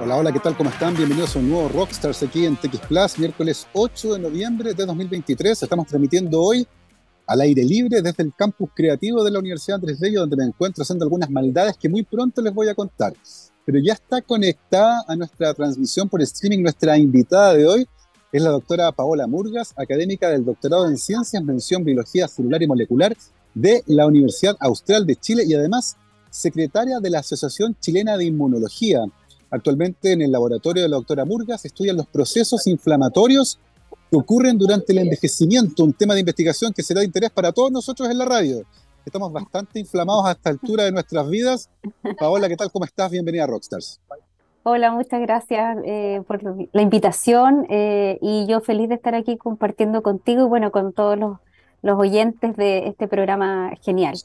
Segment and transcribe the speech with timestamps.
[0.00, 0.56] Hola, hola, ¿qué tal?
[0.56, 0.96] ¿Cómo están?
[0.96, 5.60] Bienvenidos a un nuevo Rockstars aquí en TX Plus, miércoles 8 de noviembre de 2023.
[5.60, 6.64] Estamos transmitiendo hoy
[7.26, 10.82] al aire libre desde el campus creativo de la Universidad Andrés Bello, donde me encuentro
[10.82, 13.12] haciendo algunas maldades que muy pronto les voy a contar.
[13.64, 17.88] Pero ya está conectada a nuestra transmisión por streaming nuestra invitada de hoy,
[18.30, 23.16] es la doctora Paola Murgas, académica del doctorado en Ciencias, mención Biología Celular y Molecular
[23.52, 25.96] de la Universidad Austral de Chile y además
[26.30, 29.04] secretaria de la Asociación Chilena de Inmunología.
[29.50, 33.58] Actualmente en el laboratorio de la doctora Murgas estudian los procesos inflamatorios
[34.10, 37.70] que ocurren durante el envejecimiento, un tema de investigación que será de interés para todos
[37.70, 38.62] nosotros en la radio.
[39.04, 41.70] Estamos bastante inflamados a esta altura de nuestras vidas.
[42.18, 42.70] Paola, ¿qué tal?
[42.70, 43.10] ¿Cómo estás?
[43.10, 44.00] Bienvenida a Rockstars.
[44.64, 50.02] Hola, muchas gracias eh, por la invitación eh, y yo feliz de estar aquí compartiendo
[50.02, 51.38] contigo y bueno, con todos los,
[51.80, 54.18] los oyentes de este programa genial.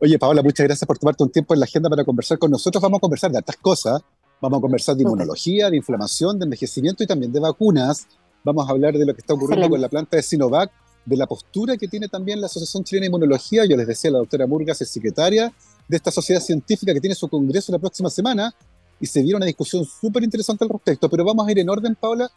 [0.00, 2.82] Oye, Paola, muchas gracias por tomarte un tiempo en la agenda para conversar con nosotros.
[2.82, 4.02] Vamos a conversar de estas cosas.
[4.42, 8.08] Vamos a conversar de inmunología, de inflamación, de envejecimiento y también de vacunas.
[8.42, 10.68] Vamos a hablar de lo que está ocurriendo con la planta de Sinovac,
[11.06, 13.64] de la postura que tiene también la Asociación Chilena de Inmunología.
[13.66, 15.52] Yo les decía, la doctora Murgas es secretaria
[15.86, 18.52] de esta sociedad científica que tiene su congreso la próxima semana
[18.98, 21.08] y se viene una discusión súper interesante al respecto.
[21.08, 22.28] Pero vamos a ir en orden, Paula.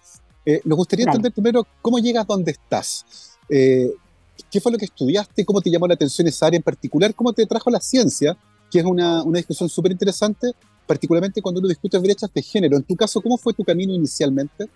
[0.46, 3.04] Eh, nos gustaría entender primero cómo llegas donde estás.
[3.50, 3.92] Eh,
[4.52, 5.44] ¿Qué fue lo que estudiaste?
[5.44, 7.16] ¿Cómo te llamó la atención esa área en particular?
[7.16, 8.38] ¿Cómo te trajo la ciencia?
[8.70, 10.52] Que es una, una discusión súper interesante,
[10.86, 12.78] particularmente cuando uno discute brechas de género.
[12.78, 14.68] En tu caso, ¿cómo fue tu camino inicialmente?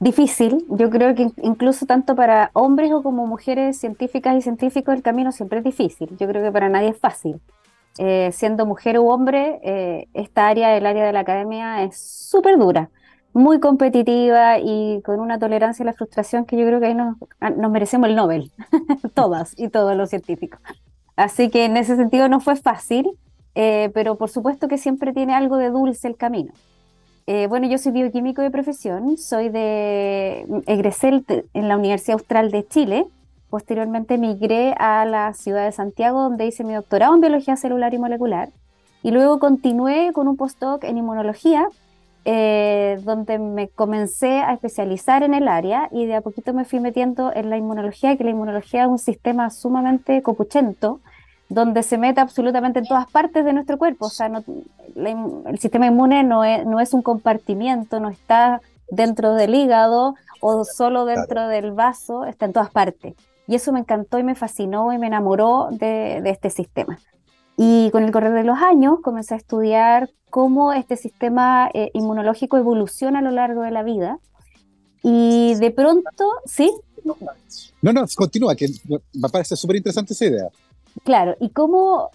[0.00, 5.02] Difícil, yo creo que incluso tanto para hombres o como mujeres científicas y científicos el
[5.02, 6.08] camino siempre es difícil.
[6.18, 7.40] Yo creo que para nadie es fácil.
[7.98, 12.58] Eh, siendo mujer u hombre, eh, esta área, el área de la academia, es súper
[12.58, 12.90] dura
[13.32, 17.16] muy competitiva y con una tolerancia a la frustración que yo creo que ahí nos,
[17.56, 18.50] nos merecemos el Nobel,
[19.14, 20.60] todas y todos los científicos.
[21.16, 23.06] Así que en ese sentido no fue fácil,
[23.54, 26.52] eh, pero por supuesto que siempre tiene algo de dulce el camino.
[27.26, 32.66] Eh, bueno, yo soy bioquímico de profesión, soy de egresé en la Universidad Austral de
[32.66, 33.06] Chile,
[33.50, 37.98] posteriormente migré a la ciudad de Santiago donde hice mi doctorado en biología celular y
[37.98, 38.50] molecular
[39.02, 41.68] y luego continué con un postdoc en inmunología
[42.24, 46.80] eh, donde me comencé a especializar en el área y de a poquito me fui
[46.80, 51.00] metiendo en la inmunología, que la inmunología es un sistema sumamente copuchento,
[51.48, 54.06] donde se mete absolutamente en todas partes de nuestro cuerpo.
[54.06, 54.30] O sea,
[54.96, 58.60] el sistema inmune no es, no es un compartimiento, no está
[58.90, 63.14] dentro del hígado o solo dentro del vaso, está en todas partes.
[63.46, 66.98] Y eso me encantó y me fascinó y me enamoró de, de este sistema.
[67.56, 72.56] Y con el correr de los años comencé a estudiar cómo este sistema eh, inmunológico
[72.56, 74.18] evoluciona a lo largo de la vida.
[75.02, 76.72] Y de pronto, ¿sí?
[77.80, 78.68] No, no, continúa, que
[79.14, 80.48] me parece súper interesante esa idea.
[81.04, 82.10] Claro, y cómo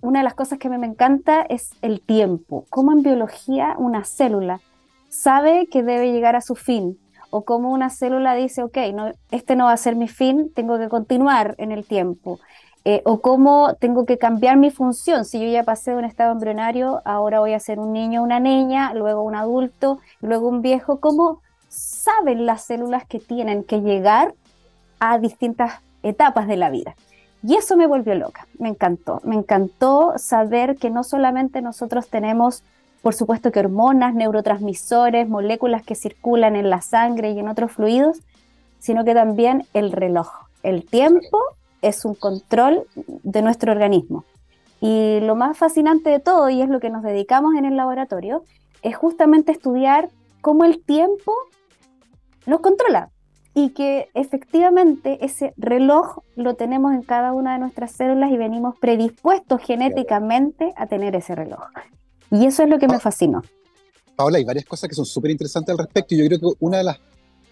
[0.00, 2.66] una de las cosas que me, me encanta es el tiempo.
[2.70, 4.60] Cómo en biología una célula
[5.08, 6.98] sabe que debe llegar a su fin.
[7.30, 10.78] O cómo una célula dice, ok, no, este no va a ser mi fin, tengo
[10.78, 12.38] que continuar en el tiempo.
[12.84, 15.24] Eh, o cómo tengo que cambiar mi función.
[15.24, 18.40] Si yo ya pasé de un estado embrionario, ahora voy a ser un niño una
[18.40, 21.00] niña, luego un adulto, luego un viejo.
[21.00, 24.34] ¿Cómo saben las células que tienen que llegar
[25.00, 26.94] a distintas etapas de la vida?
[27.46, 29.20] Y eso me volvió loca, me encantó.
[29.22, 32.62] Me encantó saber que no solamente nosotros tenemos,
[33.02, 38.20] por supuesto, que hormonas, neurotransmisores, moléculas que circulan en la sangre y en otros fluidos,
[38.78, 40.30] sino que también el reloj,
[40.62, 41.38] el tiempo
[41.82, 44.24] es un control de nuestro organismo.
[44.80, 48.42] Y lo más fascinante de todo, y es lo que nos dedicamos en el laboratorio,
[48.80, 50.08] es justamente estudiar
[50.40, 51.34] cómo el tiempo
[52.46, 53.10] nos controla
[53.54, 58.74] y que efectivamente ese reloj lo tenemos en cada una de nuestras células y venimos
[58.80, 61.62] predispuestos genéticamente a tener ese reloj.
[62.30, 63.42] Y eso es lo que me fascinó.
[64.16, 66.78] Paola, hay varias cosas que son súper interesantes al respecto y yo creo que una
[66.78, 66.98] de las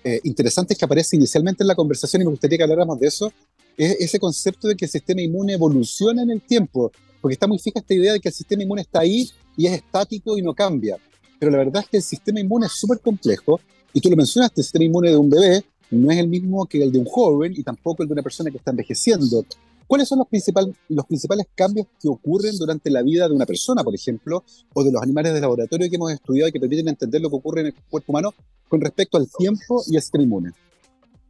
[0.05, 3.33] eh, interesantes que aparece inicialmente en la conversación y me gustaría que habláramos de eso
[3.77, 6.91] es ese concepto de que el sistema inmune evoluciona en el tiempo,
[7.21, 9.75] porque está muy fija esta idea de que el sistema inmune está ahí y es
[9.75, 10.99] estático y no cambia.
[11.39, 13.61] Pero la verdad es que el sistema inmune es súper complejo,
[13.93, 16.83] y tú lo mencionaste, el sistema inmune de un bebé no es el mismo que
[16.83, 19.45] el de un joven y tampoco el de una persona que está envejeciendo.
[19.87, 23.85] ¿Cuáles son los, principal, los principales cambios que ocurren durante la vida de una persona,
[23.85, 24.43] por ejemplo,
[24.73, 27.37] o de los animales de laboratorio que hemos estudiado y que permiten entender lo que
[27.37, 28.31] ocurre en el cuerpo humano
[28.69, 30.53] con respecto al tiempo y al sistema inmune?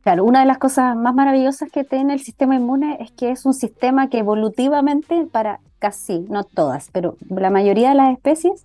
[0.03, 3.47] Claro, una de las cosas más maravillosas que tiene el sistema inmune es que es
[3.47, 8.65] un sistema que evolutivamente, para casi, no todas, pero la mayoría de las especies,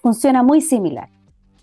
[0.00, 1.08] funciona muy similar,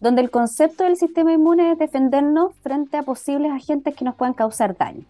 [0.01, 4.33] donde el concepto del sistema inmune es defendernos frente a posibles agentes que nos puedan
[4.33, 5.05] causar daño.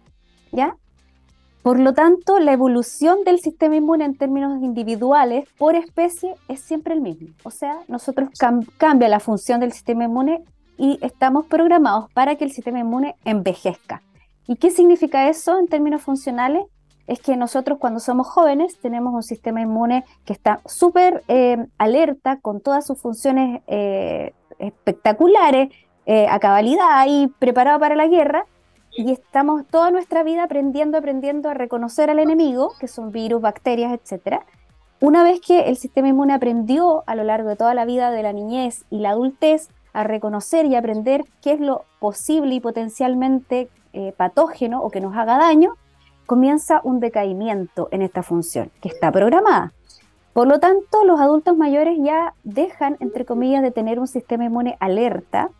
[0.52, 0.76] ¿Ya?
[1.62, 6.92] Por lo tanto, la evolución del sistema inmune en términos individuales por especie es siempre
[6.92, 7.28] el mismo.
[7.44, 8.30] O sea, nosotros
[8.76, 10.42] cambia la función del sistema inmune
[10.76, 14.02] y estamos programados para que el sistema inmune envejezca.
[14.48, 16.64] ¿Y qué significa eso en términos funcionales?
[17.06, 22.38] Es que nosotros cuando somos jóvenes tenemos un sistema inmune que está súper eh, alerta
[22.40, 25.70] con todas sus funciones eh, espectaculares,
[26.06, 28.46] eh, a cabalidad y preparado para la guerra,
[28.94, 33.92] y estamos toda nuestra vida aprendiendo, aprendiendo a reconocer al enemigo, que son virus, bacterias,
[33.92, 34.40] etc.
[35.00, 38.22] Una vez que el sistema inmune aprendió a lo largo de toda la vida de
[38.22, 43.68] la niñez y la adultez a reconocer y aprender qué es lo posible y potencialmente
[44.16, 45.74] patógeno o que nos haga daño,
[46.32, 49.74] comienza un decaimiento en esta función que está programada.
[50.32, 54.78] Por lo tanto, los adultos mayores ya dejan, entre comillas, de tener un sistema inmune
[54.80, 55.50] alerta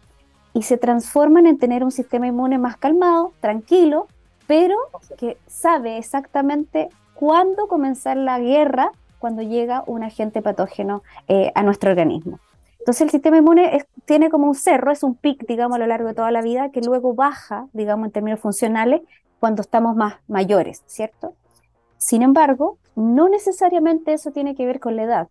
[0.55, 4.07] y se transforman en tener un sistema inmune más calmado, tranquilo,
[4.47, 4.77] pero
[5.19, 11.91] que sabe exactamente cuándo comenzar la guerra cuando llega un agente patógeno eh, a nuestro
[11.91, 12.39] organismo.
[12.79, 16.09] Entonces el sistema inmune tiene como un cerro, es un pic, digamos, a lo largo
[16.09, 19.03] de toda la vida, que luego baja, digamos, en términos funcionales,
[19.43, 21.35] cuando estamos más mayores, ¿cierto?
[21.99, 25.29] Sin embargo, no necesariamente eso tiene que ver con la edad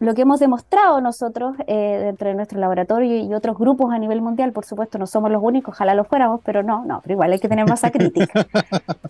[0.00, 4.22] lo que hemos demostrado nosotros eh, dentro de nuestro laboratorio y otros grupos a nivel
[4.22, 7.32] mundial, por supuesto no somos los únicos, ojalá lo fuéramos, pero no, no, pero igual
[7.32, 8.46] hay que tener masa crítica,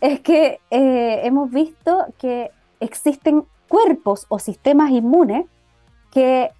[0.01, 2.51] es que eh, hemos visto que
[2.81, 5.47] existen cuerpos o sistemas inmunes
[6.11, 6.51] que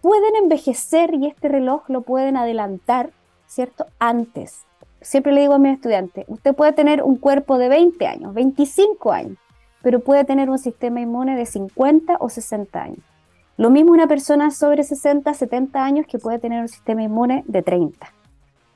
[0.00, 3.10] pueden envejecer y este reloj lo pueden adelantar,
[3.48, 3.86] ¿cierto?
[3.98, 4.66] Antes.
[5.00, 9.12] Siempre le digo a mis estudiantes, usted puede tener un cuerpo de 20 años, 25
[9.12, 9.38] años,
[9.82, 13.04] pero puede tener un sistema inmune de 50 o 60 años.
[13.56, 17.62] Lo mismo una persona sobre 60, 70 años que puede tener un sistema inmune de
[17.62, 18.12] 30.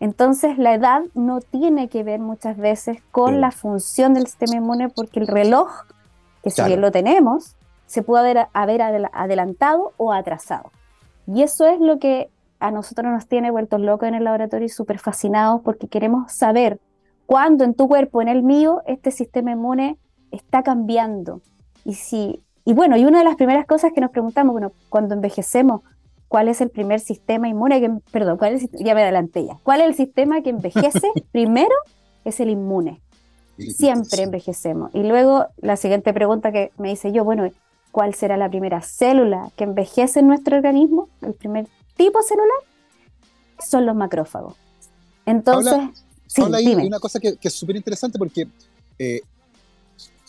[0.00, 4.90] Entonces la edad no tiene que ver muchas veces con la función del sistema inmune
[4.90, 5.70] porque el reloj,
[6.42, 7.56] que si bien lo tenemos,
[7.86, 8.82] se puede haber,
[9.12, 10.70] adelantado o atrasado.
[11.26, 12.28] Y eso es lo que
[12.64, 16.80] a nosotros nos tiene vueltos locos en el laboratorio y súper fascinados porque queremos saber
[17.26, 19.98] cuándo en tu cuerpo, en el mío, este sistema inmune
[20.30, 21.42] está cambiando.
[21.84, 25.14] Y si y bueno, y una de las primeras cosas que nos preguntamos, bueno, cuando
[25.14, 25.82] envejecemos,
[26.26, 29.82] ¿cuál es el primer sistema inmune que, perdón, cuál es, ya me adelanté ya, ¿cuál
[29.82, 31.74] es el sistema que envejece primero?
[32.24, 33.02] Es el inmune.
[33.58, 34.90] Siempre envejecemos.
[34.94, 37.46] Y luego la siguiente pregunta que me hice yo, bueno,
[37.92, 41.10] ¿cuál será la primera célula que envejece en nuestro organismo?
[41.20, 42.58] El primer tipo celular
[43.66, 44.54] son los macrófagos.
[45.26, 45.74] Entonces,
[46.26, 48.46] sí, hay una cosa que, es súper interesante porque
[48.98, 49.20] eh,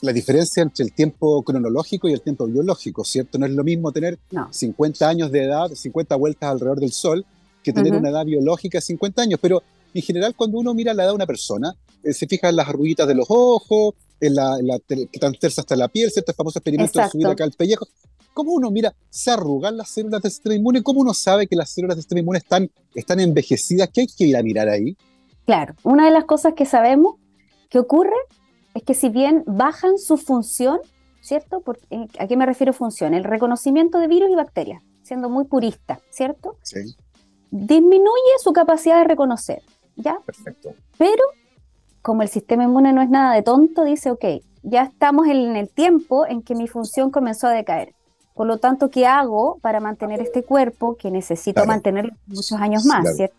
[0.01, 3.37] la diferencia entre el tiempo cronológico y el tiempo biológico, ¿cierto?
[3.37, 4.19] No es lo mismo tener
[4.51, 7.25] 50 años de edad, 50 vueltas alrededor del Sol,
[7.63, 9.39] que tener una edad biológica de 50 años.
[9.41, 9.63] Pero
[9.93, 12.67] en general, cuando uno mira la edad de una persona, eh, se fija en las
[12.67, 16.31] arruguitas de los ojos, en la, que tan tersa está la piel, ¿cierto?
[16.31, 17.87] El famoso experimento de subir acá el pellejo.
[18.35, 20.83] ¿Cómo uno mira, se arrugan las células del sistema inmune?
[20.83, 23.89] ¿Cómo uno sabe que las células del sistema inmune están, están envejecidas?
[23.93, 24.97] ¿Qué hay que ir a mirar ahí?
[25.45, 27.15] Claro, una de las cosas que sabemos
[27.69, 28.17] que ocurre
[28.73, 30.81] es que si bien bajan su función,
[31.21, 31.63] ¿cierto?
[31.89, 33.13] Eh, ¿A qué me refiero función?
[33.13, 36.57] El reconocimiento de virus y bacterias, siendo muy purista, ¿cierto?
[36.61, 36.93] Sí.
[37.51, 39.61] Disminuye su capacidad de reconocer,
[39.95, 40.19] ¿ya?
[40.25, 40.73] Perfecto.
[40.97, 41.23] Pero
[42.01, 44.25] como el sistema inmune no es nada de tonto, dice, ok,
[44.61, 47.94] ya estamos en el tiempo en que mi función comenzó a decaer.
[48.35, 53.15] Por lo tanto, ¿qué hago para mantener este cuerpo que necesito mantener muchos años más,
[53.15, 53.37] ¿cierto?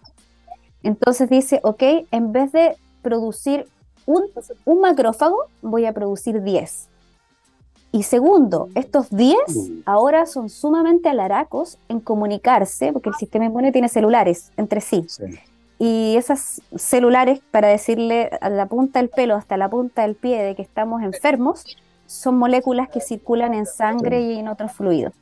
[0.83, 3.69] Entonces dice, ok, en vez de producir
[4.07, 6.89] un, macrófago voy a producir 10.
[7.93, 9.37] Y segundo, estos 10
[9.85, 15.07] ahora son sumamente alaracos en comunicarse, porque el sistema inmune tiene celulares entre sí.
[15.79, 20.43] Y esas celulares, para decirle a la punta del pelo hasta la punta del pie
[20.43, 21.65] de que estamos enfermos,
[22.07, 25.15] son moléculas que circulan en sangre y en otros fluidos.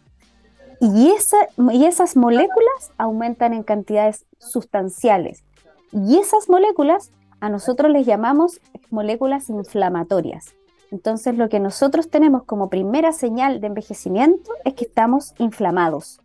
[0.80, 1.36] Y, esa,
[1.72, 5.44] y esas moléculas aumentan en cantidades sustanciales.
[5.92, 8.60] Y esas moléculas a nosotros les llamamos
[8.90, 10.54] moléculas inflamatorias.
[10.90, 16.20] Entonces lo que nosotros tenemos como primera señal de envejecimiento es que estamos inflamados.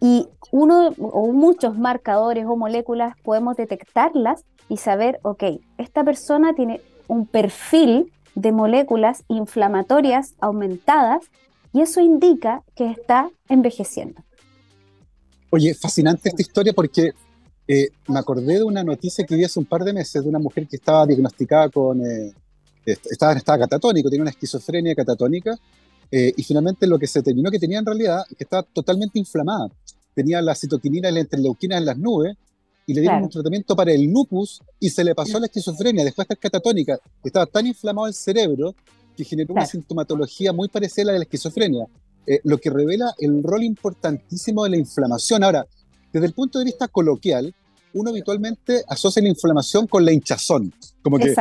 [0.00, 5.44] Y uno o muchos marcadores o moléculas podemos detectarlas y saber, ok,
[5.78, 11.22] esta persona tiene un perfil de moléculas inflamatorias aumentadas
[11.72, 14.22] y eso indica que está envejeciendo.
[15.50, 17.12] Oye, fascinante esta historia porque
[17.66, 20.38] eh, me acordé de una noticia que vi hace un par de meses de una
[20.38, 22.32] mujer que estaba diagnosticada con, eh,
[22.84, 25.56] estaba en catatónico, tenía una esquizofrenia catatónica,
[26.10, 29.68] eh, y finalmente lo que se determinó que tenía en realidad que estaba totalmente inflamada.
[30.14, 32.36] Tenía la citoquinina y la interleuquina en las nubes,
[32.86, 36.28] y le dieron un tratamiento para el lupus y se le pasó la esquizofrenia, después
[36.28, 36.98] de estar catatónica.
[37.22, 38.74] Estaba tan inflamado el cerebro
[39.16, 41.86] que generó una sintomatología muy parecida a la de la esquizofrenia,
[42.26, 45.44] eh, lo que revela el rol importantísimo de la inflamación.
[45.44, 45.66] Ahora,
[46.12, 47.54] desde el punto de vista coloquial,
[47.94, 50.72] uno habitualmente asocia la inflamación con la hinchazón,
[51.02, 51.34] como que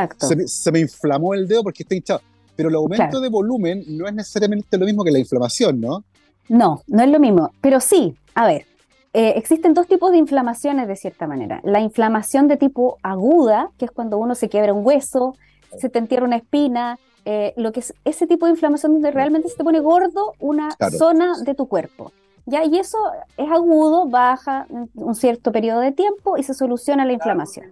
[0.46, 2.22] se me, inflamó el dedo porque está hinchado,
[2.56, 6.04] pero el aumento de volumen no es necesariamente lo mismo que la inflamación, ¿no?
[6.50, 8.66] No, no es lo mismo, pero sí, a ver,
[9.14, 11.62] eh, existen dos tipos de inflamaciones de cierta manera.
[11.64, 15.36] La inflamación de tipo aguda, que es cuando uno se quiebra un hueso,
[15.78, 19.50] se te entierra una espina, eh, lo que es ese tipo de inflamación donde realmente
[19.50, 22.12] se te pone gordo una zona de tu cuerpo.
[22.46, 22.64] ¿ya?
[22.66, 22.98] Y eso
[23.38, 27.72] es agudo, baja un cierto periodo de tiempo y se soluciona la inflamación.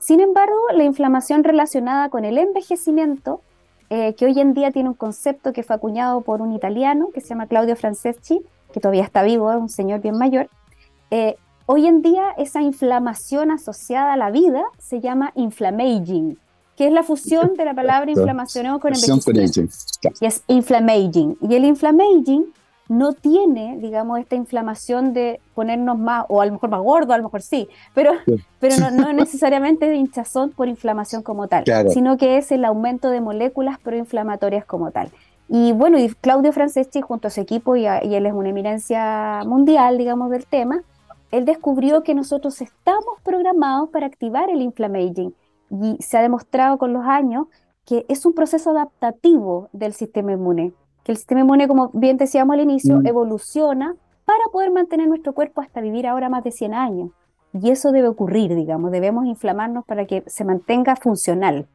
[0.00, 3.40] Sin embargo, la inflamación relacionada con el envejecimiento,
[3.88, 7.22] eh, que hoy en día tiene un concepto que fue acuñado por un italiano que
[7.22, 10.48] se llama Claudio Franceschi, que todavía está vivo, es un señor bien mayor,
[11.14, 16.36] eh, hoy en día esa inflamación asociada a la vida se llama inflammaging,
[16.76, 19.60] que es la fusión de la palabra inflamación con envejecimiento.
[20.20, 21.38] Y es inflammaging.
[21.40, 22.52] Y el inflammaging
[22.88, 27.18] no tiene, digamos, esta inflamación de ponernos más, o a lo mejor más gordo, a
[27.18, 28.10] lo mejor sí, pero,
[28.58, 33.10] pero no, no, necesariamente de hinchazón por inflamación como tal, sino que es el aumento
[33.10, 35.12] de moléculas proinflamatorias como tal.
[35.48, 39.44] Y bueno, y Claudio Franceschi junto a su equipo, y, y él es una eminencia
[39.46, 40.82] mundial, digamos, del tema,
[41.36, 45.34] él descubrió que nosotros estamos programados para activar el inflammaging
[45.70, 47.46] y se ha demostrado con los años
[47.84, 50.72] que es un proceso adaptativo del sistema inmune,
[51.02, 53.06] que el sistema inmune, como bien decíamos al inicio, mm.
[53.06, 57.10] evoluciona para poder mantener nuestro cuerpo hasta vivir ahora más de 100 años.
[57.52, 61.66] Y eso debe ocurrir, digamos, debemos inflamarnos para que se mantenga funcional.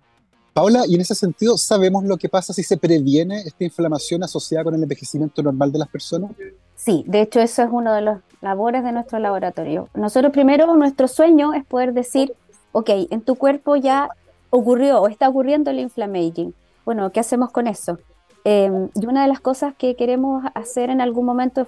[0.53, 4.63] Paula, y en ese sentido, ¿sabemos lo que pasa si se previene esta inflamación asociada
[4.63, 6.31] con el envejecimiento normal de las personas?
[6.79, 9.89] Sí, de hecho eso es uno de los labores de nuestro laboratorio.
[9.93, 12.33] Nosotros primero, nuestro sueño es poder decir,
[12.71, 14.07] ok, en tu cuerpo ya
[14.49, 16.53] ocurrió o está ocurriendo el inflammaging.
[16.85, 17.99] Bueno, ¿qué hacemos con eso?
[18.45, 21.67] Em, y una de las cosas que queremos hacer en algún momento es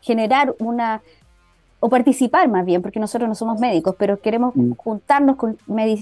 [0.00, 1.02] generar una,
[1.78, 4.72] o participar más bien, porque nosotros no somos médicos, pero queremos mm.
[4.72, 5.58] juntarnos con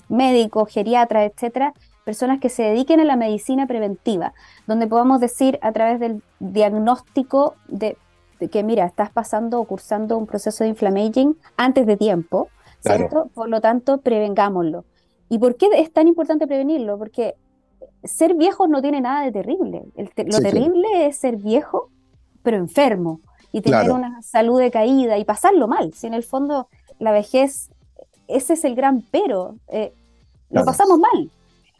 [0.09, 1.75] médicos, geriatras, etcétera,
[2.07, 4.33] personas que se dediquen a la medicina preventiva,
[4.69, 7.99] donde podamos decir a través del diagnóstico de,
[8.53, 12.49] que, mira, estás pasando o cursando un proceso de inflammaging antes de tiempo,
[12.79, 13.29] ¿cierto?
[13.35, 14.85] Por lo tanto, prevengámoslo.
[15.29, 16.97] ¿Y por qué es tan importante prevenirlo?
[16.97, 17.35] Porque
[18.05, 19.83] ser viejo no tiene nada de terrible.
[19.97, 21.91] lo terrible es ser viejo,
[22.45, 23.19] pero enfermo,
[23.51, 25.93] y tener una salud decaída y pasarlo mal.
[25.93, 26.69] Si en el fondo
[27.01, 27.69] la vejez,
[28.29, 29.93] ese es el gran pero, eh,
[30.51, 31.33] lo pasamos mal.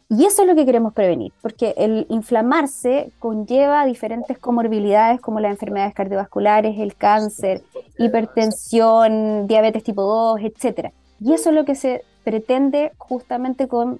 [0.09, 5.51] Y eso es lo que queremos prevenir, porque el inflamarse conlleva diferentes comorbilidades como las
[5.51, 7.61] enfermedades cardiovasculares, el cáncer,
[7.97, 10.93] hipertensión, diabetes tipo 2, etc.
[11.19, 13.99] Y eso es lo que se pretende justamente con,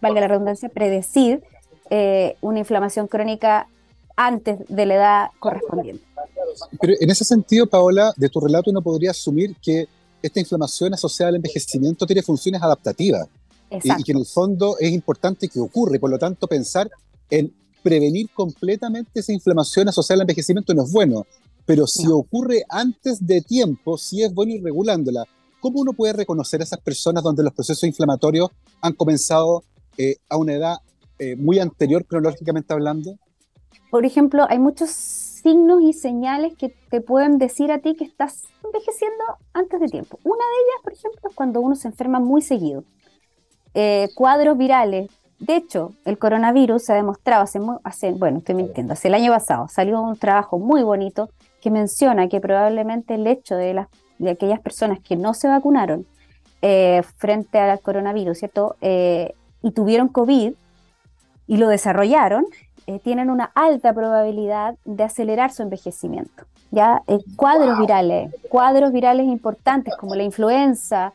[0.00, 1.42] valga la redundancia, predecir
[1.90, 3.66] eh, una inflamación crónica
[4.14, 6.04] antes de la edad correspondiente.
[6.80, 9.88] Pero en ese sentido, Paola, de tu relato uno podría asumir que
[10.22, 13.28] esta inflamación asociada al envejecimiento tiene funciones adaptativas
[13.82, 15.98] y, que en el fondo es importante que ocurre.
[15.98, 16.90] Por lo tanto, pensar
[17.30, 17.52] en
[17.82, 21.26] prevenir completamente esa inflamación asociada al envejecimiento no es bueno.
[21.66, 25.24] Pero si ocurre antes de tiempo, sí es bueno ir regulándola.
[25.60, 28.50] ¿Cómo uno puede reconocer a esas personas donde los procesos inflamatorios
[28.82, 29.64] han comenzado
[29.96, 30.76] eh, a una edad
[31.18, 33.16] eh, muy anterior cronológicamente hablando?
[33.90, 38.42] Por ejemplo, hay muchos signos y señales que te pueden decir a ti que estás
[38.64, 40.18] envejeciendo antes de tiempo.
[40.24, 42.84] Una de ellas, por ejemplo, es cuando uno se enferma muy seguido.
[43.74, 45.10] Eh, cuadros virales.
[45.38, 49.32] De hecho, el coronavirus se ha demostrado hace, hace, bueno, estoy mintiendo, hace el año
[49.32, 51.28] pasado salió un trabajo muy bonito
[51.60, 53.88] que menciona que probablemente el hecho de, las,
[54.18, 56.06] de aquellas personas que no se vacunaron
[56.66, 58.76] eh, frente al coronavirus, ¿cierto?
[58.80, 60.54] Eh, y tuvieron COVID
[61.46, 62.46] y lo desarrollaron,
[62.86, 66.44] eh, tienen una alta probabilidad de acelerar su envejecimiento.
[66.70, 67.02] Ya
[67.36, 71.12] cuadros virales, cuadros virales importantes como la influenza,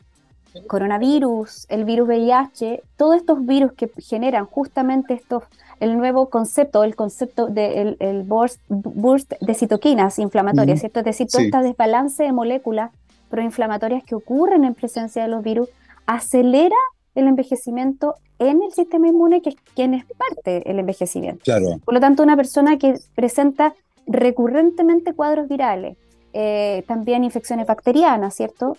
[0.68, 5.44] coronavirus, el virus VIH, todos estos virus que generan justamente estos,
[5.80, 11.00] el nuevo concepto, el concepto del de el burst, burst, de citoquinas inflamatorias, ¿cierto?
[11.00, 12.92] Es decir, todo este desbalance de moléculas
[13.30, 15.70] proinflamatorias que ocurren en presencia de los virus
[16.06, 16.76] acelera
[17.16, 21.44] el envejecimiento en el sistema inmune, que es quien es parte del envejecimiento.
[21.44, 21.80] Claro.
[21.84, 23.74] Por lo tanto, una persona que presenta
[24.08, 25.98] recurrentemente cuadros virales,
[26.34, 28.76] eh, también infecciones bacterianas, ¿cierto?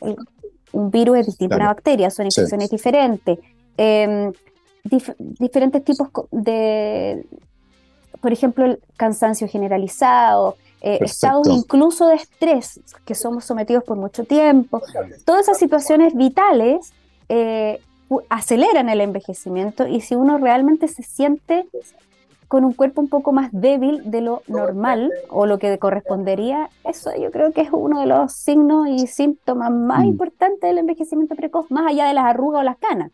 [0.72, 3.38] Un virus es distinto a una bacteria, son infecciones diferentes.
[3.76, 4.32] Em,
[5.18, 7.24] diferentes tipos de,
[8.20, 14.24] por ejemplo, el cansancio generalizado, eh, estados incluso de estrés que somos sometidos por mucho
[14.24, 14.80] tiempo.
[15.24, 16.92] Todas esas situaciones vitales
[17.28, 17.80] eh,
[18.28, 21.66] aceleran el envejecimiento y si uno realmente se siente
[22.50, 27.12] con un cuerpo un poco más débil de lo normal o lo que correspondería, eso
[27.16, 30.08] yo creo que es uno de los signos y síntomas más mm.
[30.08, 33.12] importantes del envejecimiento precoz, más allá de las arrugas o las canas.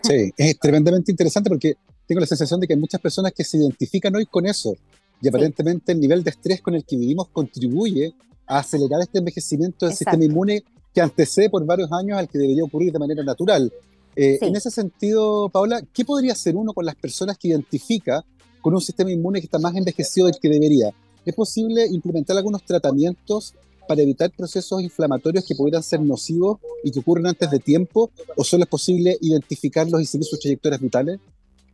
[0.00, 1.74] Sí, es tremendamente interesante porque
[2.06, 4.74] tengo la sensación de que hay muchas personas que se identifican hoy con eso
[5.20, 8.14] y aparentemente el nivel de estrés con el que vivimos contribuye
[8.46, 12.64] a acelerar este envejecimiento del sistema inmune que antecede por varios años al que debería
[12.64, 13.70] ocurrir de manera natural.
[14.16, 18.24] Eh, en ese sentido, Paula, ¿qué podría hacer uno con las personas que identifica
[18.60, 20.90] con un sistema inmune que está más envejecido del que debería.
[21.24, 23.54] ¿Es posible implementar algunos tratamientos
[23.86, 28.10] para evitar procesos inflamatorios que pudieran ser nocivos y que ocurren antes de tiempo?
[28.36, 31.20] ¿O solo es posible identificarlos y seguir sus trayectorias vitales?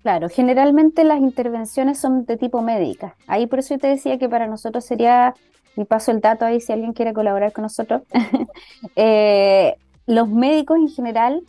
[0.02, 3.16] Claro, generalmente las intervenciones son de tipo médica.
[3.26, 5.34] Ahí por eso yo te decía que para nosotros sería,
[5.76, 8.02] y paso el dato ahí si alguien quiere colaborar con nosotros,
[8.96, 9.74] eh,
[10.06, 11.42] los médicos en general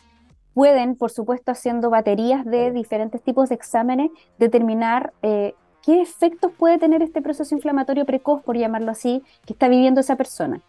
[0.58, 4.10] pueden, por supuesto, haciendo baterías de diferentes tipos de exámenes,
[4.40, 9.68] determinar eh, qué efectos puede tener este proceso inflamatorio precoz, por llamarlo así, que está
[9.68, 10.60] viviendo esa persona.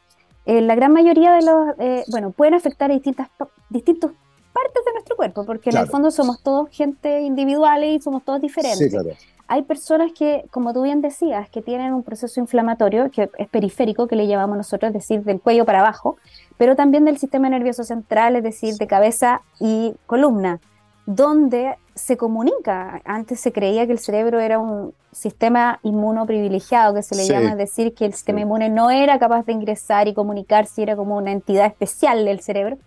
[0.46, 3.30] Eh, la gran mayoría de los, eh, bueno, pueden afectar a distintas,
[3.72, 4.12] distintos
[4.54, 8.42] partes de nuestro cuerpo, porque en el fondo somos todos gente individuales y somos todos
[8.42, 8.78] diferentes.
[8.78, 9.10] Sí, claro
[9.50, 14.08] hay personas que, como tú bien decías, que tienen un proceso inflamatorio que es periférico,
[14.08, 16.18] que le llamamos nosotros, es decir, del cuello para abajo,
[16.58, 20.60] pero también del sistema nervioso central, es decir, de cabeza y columna,
[21.08, 23.02] donde se comunica.
[23.04, 27.50] Antes se creía que el cerebro era un sistema inmuno privilegiado, que se le llama,
[27.50, 31.18] es decir, que el sistema inmune no era capaz de ingresar y comunicarse, era como
[31.18, 32.78] una entidad especial del cerebro.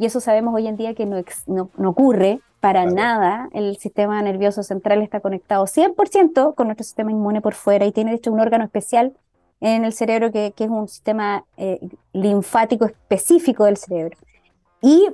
[0.00, 3.48] Y eso sabemos hoy en día que no, no ocurre para nada.
[3.52, 8.10] El sistema nervioso central está conectado 100% con nuestro sistema inmune por fuera y tiene
[8.10, 9.14] de hecho un órgano especial
[9.60, 11.80] en el cerebro que, es un sistema eh,
[12.12, 14.16] linfático específico del cerebro.
[14.80, 15.08] Y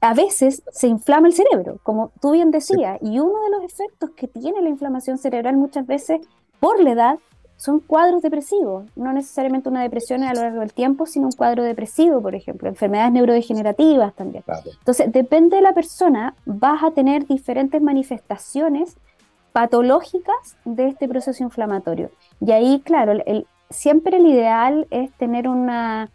[0.00, 4.10] a veces se inflama el cerebro, como tú bien decías, y uno de los efectos
[4.10, 6.20] que tiene la inflamación cerebral muchas veces
[6.60, 7.18] por la edad
[7.56, 11.62] son cuadros depresivos, no necesariamente una depresión a lo largo del tiempo, sino un cuadro
[11.62, 14.44] depresivo, por ejemplo, enfermedades neurodegenerativas también.
[14.78, 18.96] Entonces, depende de la persona, vas a tener diferentes manifestaciones
[19.52, 22.10] patológicas de este proceso inflamatorio.
[22.40, 26.10] Y ahí, claro, el, siempre el ideal es tener una...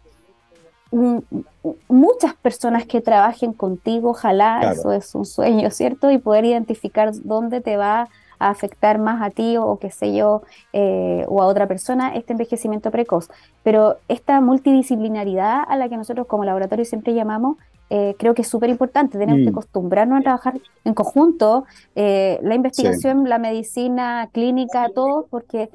[1.88, 6.12] muchas personas que trabajen contigo, ojalá, eso es un sueño, ¿cierto?
[6.12, 8.08] Y poder identificar dónde te va
[8.42, 12.32] a afectar más a ti o, qué sé yo, eh, o a otra persona este
[12.32, 13.28] envejecimiento precoz.
[13.62, 17.56] Pero esta multidisciplinaridad a la que nosotros como laboratorio siempre llamamos,
[17.90, 19.18] eh, creo que es súper importante.
[19.18, 19.54] Tenemos que mm.
[19.54, 25.70] acostumbrarnos a trabajar en conjunto, eh, la investigación, la medicina clínica, todo, porque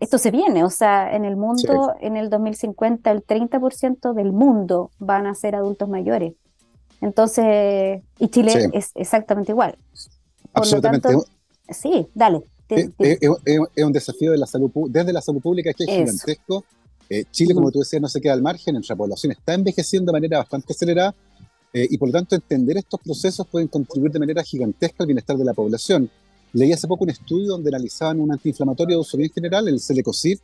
[0.00, 4.90] esto se viene, o sea, en el mundo, en el 2050, el 30% del mundo
[4.98, 6.34] van a ser adultos mayores.
[7.00, 9.76] Entonces, y Chile es exactamente igual.
[10.52, 11.08] Absolutamente.
[11.70, 12.42] Sí, dale.
[12.68, 16.64] Es, un desafío de la salud, desde la salud pública que es gigantesco.
[17.08, 20.18] Eh, Chile, como tú decías, no se queda al margen, nuestra población está envejeciendo de
[20.18, 21.14] manera bastante acelerada
[21.72, 25.36] eh, y por lo tanto entender estos procesos pueden contribuir de manera gigantesca al bienestar
[25.38, 26.10] de la población.
[26.52, 30.38] Leí hace poco un estudio donde analizaban un antiinflamatorio de uso bien general, el Celecosib,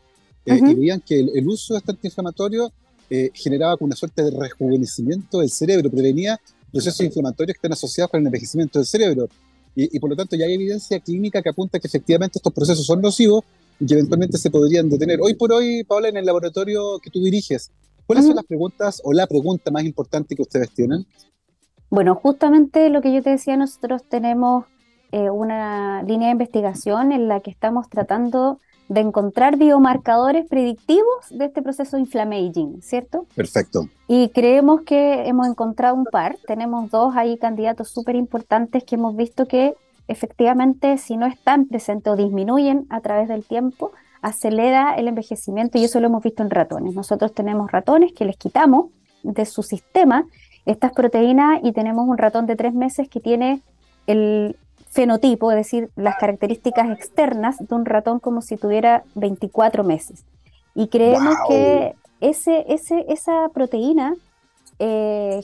[0.47, 2.73] eh, y veían que el, uso de este antiinflamatorio
[3.33, 6.41] generaba una suerte de rejuvenecimiento del cerebro, prevenía
[6.73, 9.29] procesos inflamatorios que están asociados con el envejecimiento del cerebro
[9.75, 13.01] y, por lo tanto ya hay evidencia clínica que apunta que efectivamente estos procesos son
[13.01, 13.45] nocivos
[13.81, 15.19] y que eventualmente se podrían detener.
[15.21, 17.73] Hoy por hoy, Paula, en el laboratorio que tú diriges,
[18.07, 21.07] ¿cuáles son las preguntas o la pregunta más importante que ustedes tienen?
[21.91, 24.67] Bueno, justamente lo que yo te decía, nosotros tenemos
[25.13, 31.47] eh, una línea de investigación en la que estamos tratando de encontrar biomarcadores predictivos de
[31.47, 33.27] este proceso inflammaging, ¿cierto?
[33.35, 33.89] Perfecto.
[34.09, 39.17] Y creemos que hemos encontrado un par, tenemos dos ahí candidatos súper importantes que hemos
[39.17, 39.75] visto que
[40.07, 45.85] efectivamente si no están presentes o disminuyen a través del tiempo, acelera el envejecimiento y
[45.85, 46.95] eso lo hemos visto en ratones.
[46.95, 48.87] Nosotros tenemos ratones que les quitamos
[49.23, 50.27] de su sistema
[50.67, 53.61] estas proteínas y tenemos un ratón de tres meses que tiene
[54.07, 54.57] el
[54.95, 60.25] fenotipo, es decir, las características externas de un ratón como si tuviera 24 meses.
[60.73, 64.15] Y creemos que ese, ese, esa proteína
[64.79, 65.41] eh,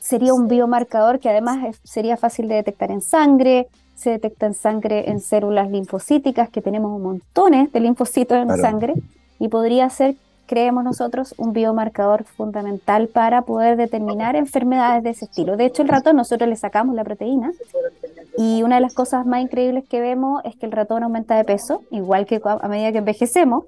[0.00, 5.08] sería un biomarcador que además sería fácil de detectar en sangre, se detecta en sangre
[5.08, 8.94] en células linfocíticas, que tenemos montones de linfocitos en sangre,
[9.38, 15.56] y podría ser creemos nosotros, un biomarcador fundamental para poder determinar enfermedades de ese estilo.
[15.56, 17.52] De hecho, el ratón nosotros le sacamos la proteína
[18.36, 21.44] y una de las cosas más increíbles que vemos es que el ratón aumenta de
[21.44, 23.64] peso, igual que a medida que envejecemos,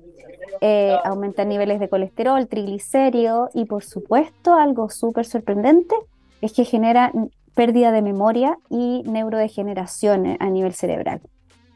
[0.61, 5.95] eh, aumentan niveles de colesterol, triglicéridos y por supuesto algo súper sorprendente
[6.41, 7.13] es que genera
[7.55, 11.21] pérdida de memoria y neurodegeneración a nivel cerebral.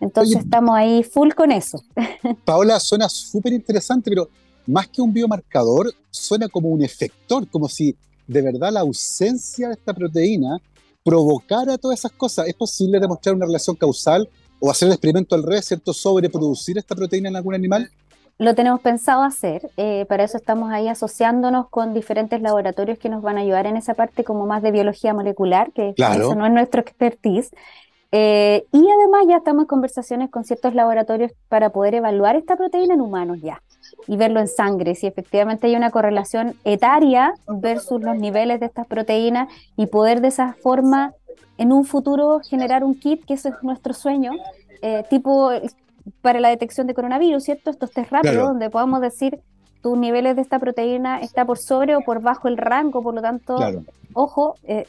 [0.01, 1.83] Entonces estamos ahí full con eso.
[2.45, 4.29] Paola, suena súper interesante, pero
[4.67, 7.97] más que un biomarcador, suena como un efector, como si
[8.27, 10.59] de verdad la ausencia de esta proteína
[11.05, 12.47] provocara todas esas cosas.
[12.47, 14.29] ¿Es posible demostrar una relación causal
[14.61, 15.93] o hacer el experimento al revés, ¿cierto?
[15.93, 17.91] Sobreproducir esta proteína en algún animal.
[18.39, 23.21] Lo tenemos pensado hacer, eh, para eso estamos ahí asociándonos con diferentes laboratorios que nos
[23.21, 26.53] van a ayudar en esa parte como más de biología molecular, que eso no es
[26.53, 27.51] nuestro expertise.
[28.13, 32.95] Eh, y además ya estamos en conversaciones con ciertos laboratorios para poder evaluar esta proteína
[32.95, 33.63] en humanos ya
[34.07, 38.87] y verlo en sangre, si efectivamente hay una correlación etaria versus los niveles de estas
[38.87, 41.13] proteínas y poder de esa forma
[41.59, 44.33] en un futuro generar un kit, que ese es nuestro sueño,
[44.83, 45.51] eh, tipo
[46.23, 47.71] para la detección de coronavirus, ¿cierto?
[47.71, 49.41] Estos test rápidos donde podamos decir
[49.83, 53.23] tus niveles de esta proteína está por sobre o por bajo el rango, por lo
[53.23, 53.57] tanto,
[54.13, 54.87] ojo, eh,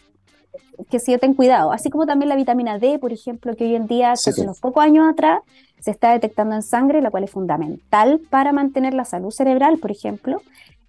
[0.89, 1.71] que si ten cuidado.
[1.71, 4.83] Así como también la vitamina D, por ejemplo, que hoy en día, hace unos pocos
[4.83, 5.41] años atrás,
[5.79, 9.91] se está detectando en sangre, la cual es fundamental para mantener la salud cerebral, por
[9.91, 10.41] ejemplo.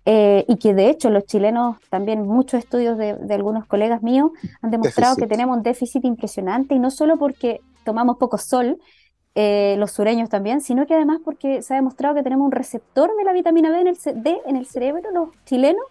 [0.04, 4.72] Eh, y que de hecho los chilenos, también muchos estudios de, algunos colegas míos han
[4.72, 8.80] demostrado que tenemos un déficit impresionante y no solo porque tomamos poco sol,
[9.34, 13.16] eh, los sureños también, sino que además porque se ha demostrado que tenemos un receptor
[13.16, 15.84] de la vitamina D en el, D en el cerebro, los chilenos,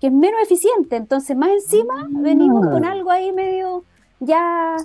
[0.00, 0.96] que es menos eficiente.
[0.96, 2.06] Entonces, más encima, ah.
[2.10, 3.84] venimos con algo ahí medio
[4.20, 4.76] ya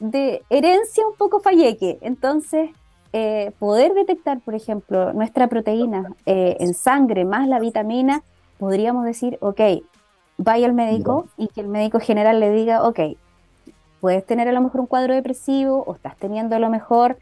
[0.00, 1.98] de herencia un poco falleque.
[2.00, 2.70] Entonces,
[3.12, 8.22] eh, poder detectar, por ejemplo, nuestra proteína eh, en sangre más la vitamina,
[8.58, 9.60] podríamos decir, ok,
[10.36, 13.00] vaya al médico y que el médico general le diga, ok,
[14.00, 17.18] puedes tener a lo mejor un cuadro depresivo o estás teniendo a lo mejor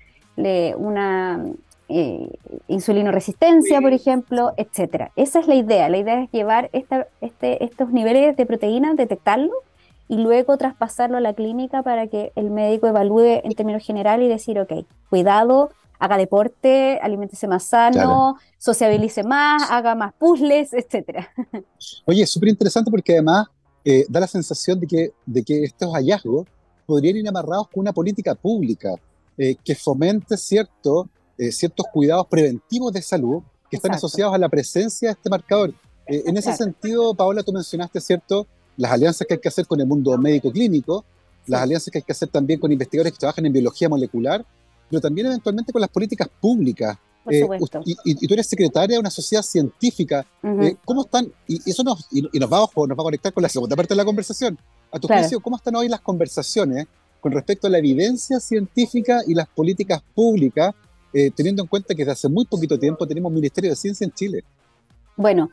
[0.76, 1.42] una
[1.88, 2.28] eh,
[2.68, 5.12] insulinoresistencia, por ejemplo, etcétera.
[5.16, 5.88] Esa es la idea.
[5.88, 9.52] La idea es llevar esta, este, estos niveles de proteínas, detectarlo
[10.08, 14.28] y luego traspasarlo a la clínica para que el médico evalúe en términos generales y
[14.28, 21.28] decir, ok, cuidado, haga deporte, alimentese más sano, sociabilice más, haga más puzzles, etcétera.
[22.04, 23.46] Oye, es súper interesante porque además
[23.84, 26.46] eh, da la sensación de que, de que estos hallazgos
[26.84, 28.94] podrían ir amarrados con una política pública
[29.38, 34.48] eh, que fomente cierto, eh, ciertos cuidados preventivos de salud que están asociados a la
[34.48, 35.74] presencia de este marcador.
[36.06, 38.46] en ese sentido, Paola, tú mencionaste, ¿cierto?,
[38.76, 41.04] las alianzas que hay que hacer con el mundo médico clínico,
[41.46, 44.44] las alianzas que hay que hacer también con investigadores que trabajan en biología molecular,
[44.88, 46.96] pero también eventualmente con las políticas públicas.
[47.28, 47.44] Eh,
[47.84, 50.24] y, tú eres secretaria de una sociedad científica.
[50.44, 51.32] Eh, ¿Cómo están?
[51.48, 53.96] Y, eso nos, y, nos, va, nos va a conectar con la segunda parte de
[53.96, 54.58] la conversación.
[54.92, 56.86] A tu juicio, ¿cómo están hoy las conversaciones
[57.20, 60.72] con respecto a la evidencia científica y las políticas públicas,
[61.18, 64.12] eh, teniendo en cuenta que desde hace muy poquito tiempo tenemos Ministerio de Ciencia en
[64.12, 64.44] Chile?
[65.16, 65.48] Bueno,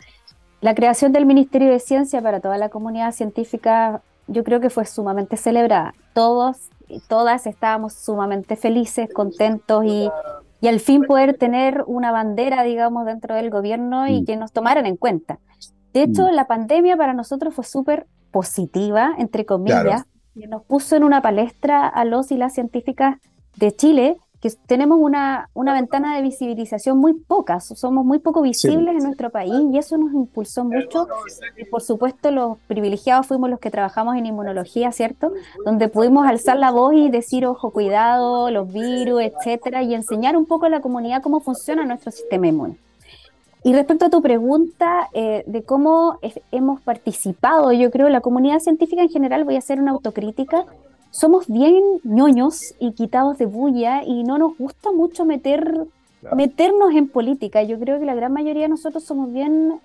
[0.60, 4.86] la creación del Ministerio de Ciencia para toda la comunidad científica yo creo que fue
[4.86, 5.94] sumamente celebrada.
[6.14, 6.58] Todos
[6.90, 10.10] y todas estábamos sumamente felices, contentos y,
[10.60, 14.26] y al fin poder tener una bandera, digamos, dentro del gobierno y mm.
[14.26, 15.40] que nos tomaran en cuenta.
[15.94, 16.36] De hecho, mm.
[16.36, 20.04] la pandemia para nosotros fue súper positiva, entre comillas,
[20.36, 23.16] y nos puso en una palestra a los y las científicas
[23.56, 28.94] de Chile que tenemos una, una ventana de visibilización muy poca, somos muy poco visibles
[28.94, 31.08] en nuestro país y eso nos impulsó mucho.
[31.56, 35.32] Y por supuesto los privilegiados fuimos los que trabajamos en inmunología, ¿cierto?
[35.64, 40.46] Donde pudimos alzar la voz y decir, ojo, cuidado, los virus, etcétera, y enseñar un
[40.46, 42.76] poco a la comunidad cómo funciona nuestro sistema inmune.
[43.64, 46.20] Y respecto a tu pregunta eh, de cómo
[46.52, 50.66] hemos participado, yo creo la comunidad científica en general, voy a hacer una autocrítica,
[51.14, 55.86] somos bien ñoños y quitados de bulla y no nos gusta mucho meter,
[56.36, 57.62] meternos en política.
[57.62, 59.80] Yo creo que la gran mayoría de nosotros somos bien...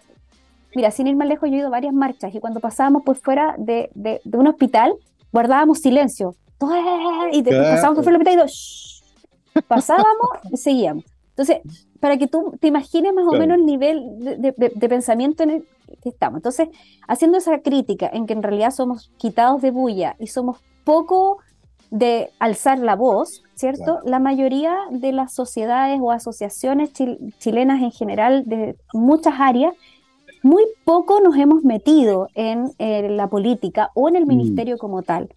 [0.74, 3.16] Mira, sin ir más lejos, yo he ido a varias marchas y cuando pasábamos por
[3.16, 4.94] fuera de, de, un hospital,
[5.30, 6.34] guardábamos silencio.
[7.32, 8.50] Y pasábamos por fuera del hospital
[9.54, 11.04] y pasábamos y seguíamos.
[11.30, 11.58] Entonces,
[12.00, 15.68] para que tú te imagines más o menos el nivel de, de, pensamiento en el
[16.02, 16.38] que estamos.
[16.38, 16.68] Entonces,
[17.06, 21.38] haciendo esa crítica en que en realidad somos quitados de bulla y somos poco
[21.90, 24.00] de alzar la voz, ¿cierto?
[24.04, 26.92] La mayoría de las sociedades o asociaciones
[27.38, 29.74] chilenas en general de muchas áreas,
[30.42, 34.28] muy poco nos hemos metido en la política o en el mm.
[34.28, 35.28] ministerio como tal.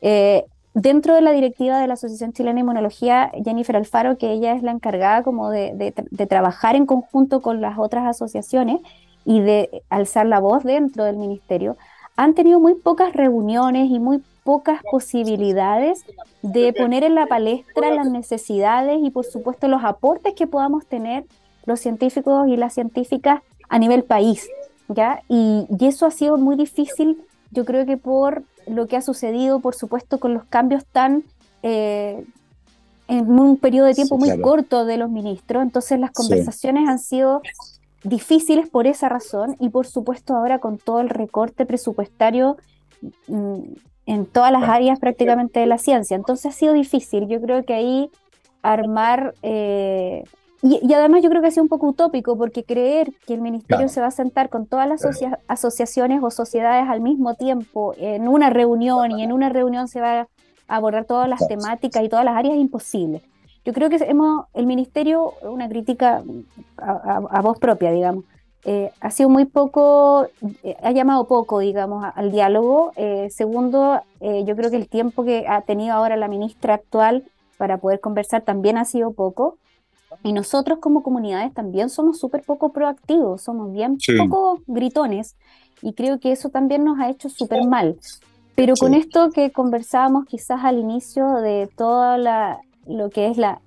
[0.00, 4.54] Eh, dentro de la directiva de la Asociación Chilena de Inmunología, Jennifer Alfaro, que ella
[4.54, 8.80] es la encargada como de, de trabajar en conjunto con las otras asociaciones
[9.24, 11.76] y de alzar la voz dentro del ministerio,
[12.16, 16.04] han tenido muy pocas reuniones y muy pocas posibilidades
[16.42, 21.24] de poner en la palestra las necesidades y por supuesto los aportes que podamos tener
[21.64, 24.48] los científicos y las científicas a nivel país,
[24.88, 25.22] ¿ya?
[25.28, 29.74] Y, eso ha sido muy difícil, yo creo que por lo que ha sucedido, por
[29.74, 31.24] supuesto, con los cambios tan...
[31.62, 32.24] Eh,
[33.08, 37.42] en un periodo de tiempo muy corto de los ministros, entonces las conversaciones han sido
[38.04, 42.56] difíciles por esa razón y por supuesto ahora con todo el recorte presupuestario
[43.28, 43.58] mm,
[44.06, 46.16] en todas las áreas prácticamente de la ciencia.
[46.16, 47.28] Entonces ha sido difícil.
[47.28, 48.10] Yo creo que ahí
[48.62, 49.34] armar...
[49.42, 50.24] Eh,
[50.64, 53.88] y, además yo creo que ha sido un poco utópico porque creer que el ministerio
[53.88, 55.04] se va a sentar con todas las
[55.48, 60.20] asociaciones o sociedades al mismo tiempo en una reunión y en una reunión se va
[60.20, 60.28] a
[60.68, 63.22] abordar todas las temáticas y todas las áreas es imposible.
[63.64, 66.22] Yo creo que hemos, el ministerio, una crítica
[66.76, 68.24] a, voz propia, digamos,
[68.64, 70.28] eh, ha sido muy poco,
[70.62, 72.92] eh, ha llamado poco, digamos, al diálogo.
[72.96, 77.24] Eh, segundo, yo creo que el tiempo que ha tenido ahora la ministra actual
[77.58, 79.58] para poder conversar también ha sido poco.
[80.22, 85.36] Y nosotros como comunidades también somos súper poco proactivos, somos bien poco gritones
[85.80, 87.96] y creo que eso también nos ha hecho súper mal.
[88.54, 93.61] Pero con esto que conversábamos quizás al inicio de toda la, lo que es la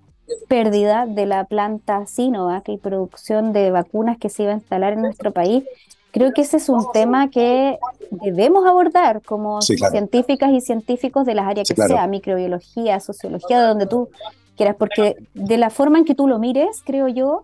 [0.47, 5.01] pérdida de la planta Sinovac y producción de vacunas que se iba a instalar en
[5.01, 5.63] nuestro país,
[6.11, 7.77] creo que ese es un tema que
[8.09, 13.85] debemos abordar como científicas y científicos de las áreas que sea, microbiología, sociología, de donde
[13.85, 14.09] tú
[14.55, 17.43] quieras, porque de la forma en que tú lo mires, creo yo,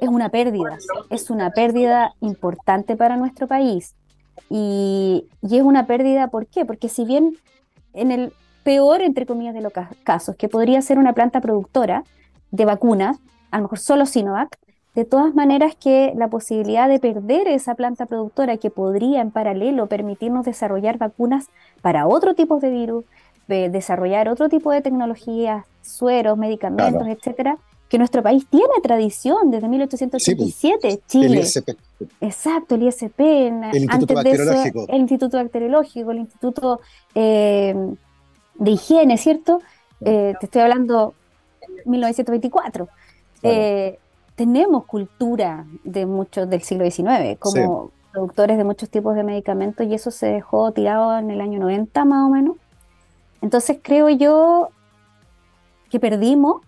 [0.00, 0.78] es una pérdida,
[1.10, 3.94] es una pérdida importante para nuestro país.
[4.48, 6.64] Y, y es una pérdida, ¿por qué?
[6.64, 7.36] Porque si bien
[7.92, 9.72] en el peor, entre comillas, de los
[10.04, 12.04] casos, que podría ser una planta productora
[12.50, 13.18] de vacunas,
[13.50, 14.58] a lo mejor solo Sinovac,
[14.94, 19.86] de todas maneras que la posibilidad de perder esa planta productora que podría en paralelo
[19.86, 21.48] permitirnos desarrollar vacunas
[21.80, 23.04] para otro tipo de virus,
[23.48, 30.78] desarrollar otro tipo de tecnologías, sueros, medicamentos, etcétera, que nuestro país tiene tradición desde 1887,
[30.80, 31.26] pues, Chile.
[31.26, 31.76] El ISP.
[32.22, 33.20] Exacto, el ISP.
[33.20, 34.86] El Instituto Bacteriológico.
[34.88, 36.80] el Instituto Bacteriológico, el Instituto
[37.14, 37.74] eh,
[38.62, 39.60] de Higiene, ¿cierto?
[40.00, 41.14] Eh, te estoy hablando
[41.84, 42.88] 1924.
[43.42, 43.98] Eh,
[44.36, 49.94] tenemos cultura de muchos del siglo XIX como productores de muchos tipos de medicamentos y
[49.94, 52.56] eso se dejó tirado en el año 90 más o menos.
[53.40, 54.68] Entonces creo yo
[55.90, 56.62] que perdimos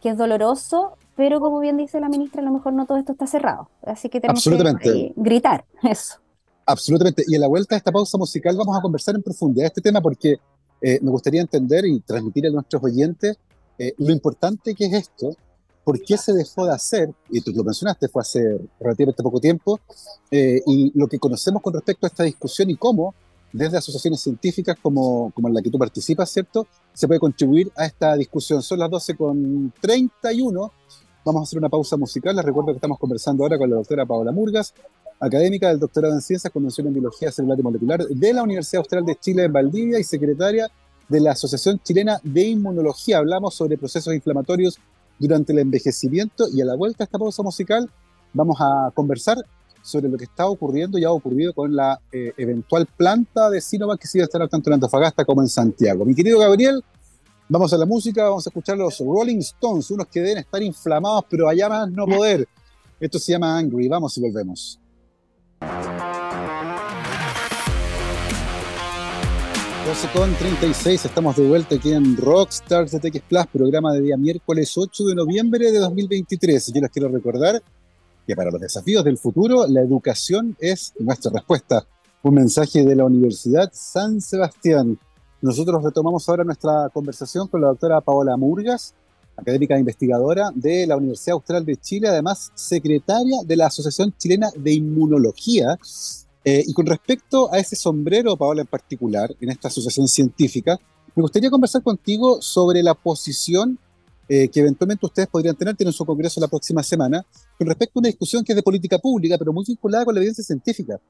[0.00, 3.12] que es doloroso, pero como bien dice la ministra, a lo mejor no todo esto
[3.12, 3.68] está cerrado.
[3.84, 4.42] Así que tenemos
[4.80, 6.20] que gritar eso.
[6.64, 7.24] Absolutamente.
[7.26, 10.00] Y en la vuelta a esta pausa musical vamos a conversar en profundidad este tema
[10.00, 10.38] porque
[10.80, 13.36] eh, me gustaría entender y transmitir a nuestros oyentes
[13.78, 15.36] eh, lo importante que es esto,
[15.84, 19.80] por qué se dejó de hacer, y tú lo mencionaste, fue hace relativamente poco tiempo,
[20.30, 23.14] eh, y lo que conocemos con respecto a esta discusión y cómo
[23.52, 26.66] desde asociaciones científicas como, como en la que tú participas, ¿cierto?
[26.92, 28.62] Se puede contribuir a esta discusión.
[28.62, 30.72] Son las 12 con 31.
[31.24, 32.36] Vamos a hacer una pausa musical.
[32.36, 34.74] Les recuerdo que estamos conversando ahora con la doctora Paola Murgas,
[35.20, 39.04] académica del doctorado en Ciencias, Convención en Biología Celular y Molecular de la Universidad Austral
[39.04, 40.70] de Chile en Valdivia y secretaria
[41.08, 43.18] de la Asociación Chilena de Inmunología.
[43.18, 44.78] Hablamos sobre procesos inflamatorios
[45.18, 47.90] durante el envejecimiento y a la vuelta a esta pausa musical
[48.32, 49.38] vamos a conversar
[49.82, 54.00] sobre lo que está ocurriendo y ha ocurrido con la eh, eventual planta de Sinovac
[54.00, 56.04] que a estar tanto en Antofagasta como en Santiago.
[56.04, 56.84] Mi querido Gabriel,
[57.48, 61.24] vamos a la música, vamos a escuchar los Rolling Stones, unos que deben estar inflamados,
[61.30, 62.46] pero allá más no poder.
[63.00, 63.88] Esto se llama Angry.
[63.88, 64.78] Vamos y volvemos.
[65.60, 65.68] 12
[70.12, 74.76] con 36, estamos de vuelta aquí en Rockstars de TX Plus, programa de día miércoles
[74.76, 76.72] 8 de noviembre de 2023.
[76.74, 77.62] Yo les quiero recordar
[78.26, 81.86] que para los desafíos del futuro, la educación es nuestra respuesta.
[82.22, 84.98] Un mensaje de la Universidad San Sebastián.
[85.40, 88.94] Nosotros retomamos ahora nuestra conversación con la doctora Paola Murgas,
[89.38, 94.72] académica investigadora de la Universidad Austral de Chile, además secretaria de la Asociación Chilena de
[94.72, 95.78] Inmunología.
[96.44, 100.78] Eh, y con respecto a ese sombrero, Paola, en particular, en esta asociación científica,
[101.14, 103.78] me gustaría conversar contigo sobre la posición
[104.30, 107.24] eh, que eventualmente ustedes podrían tener, tienen su congreso la próxima semana,
[107.56, 110.20] con respecto a una discusión que es de política pública, pero muy vinculada con la
[110.20, 111.00] evidencia científica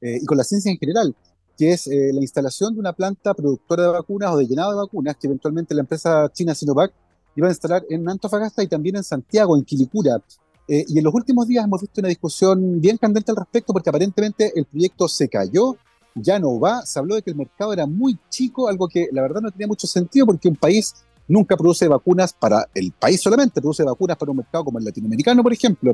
[0.00, 1.14] eh, y con la ciencia en general,
[1.56, 4.76] que es eh, la instalación de una planta productora de vacunas o de llenado de
[4.76, 6.92] vacunas que eventualmente la empresa china Sinovac
[7.36, 10.20] iba a instalar en Antofagasta y también en Santiago, en Quilicura.
[10.66, 14.52] y en los últimos días hemos visto una discusión bien candente al respecto porque aparentemente
[14.54, 15.76] el proyecto se cayó,
[16.14, 19.22] ya no va, se habló de que el mercado era muy chico, algo que la
[19.22, 20.94] verdad no tenía mucho sentido porque un país
[21.28, 25.42] nunca produce vacunas para el país solamente, produce vacunas para un mercado como el latinoamericano,
[25.42, 25.92] por ejemplo.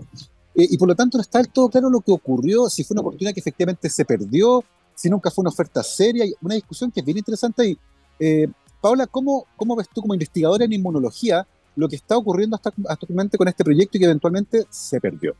[0.54, 2.94] Eh, y por lo tanto no está del todo claro lo que ocurrió, si fue
[2.94, 7.00] una oportunidad que efectivamente se perdió, si nunca fue una oferta seria, una discusión que
[7.00, 7.68] es bien interesante.
[7.68, 7.78] Y,
[8.20, 8.48] eh,
[8.84, 13.38] Paula, ¿cómo, ¿cómo ves tú como investigadora en inmunología lo que está ocurriendo hasta, actualmente
[13.38, 15.34] con este proyecto y que eventualmente se perdió.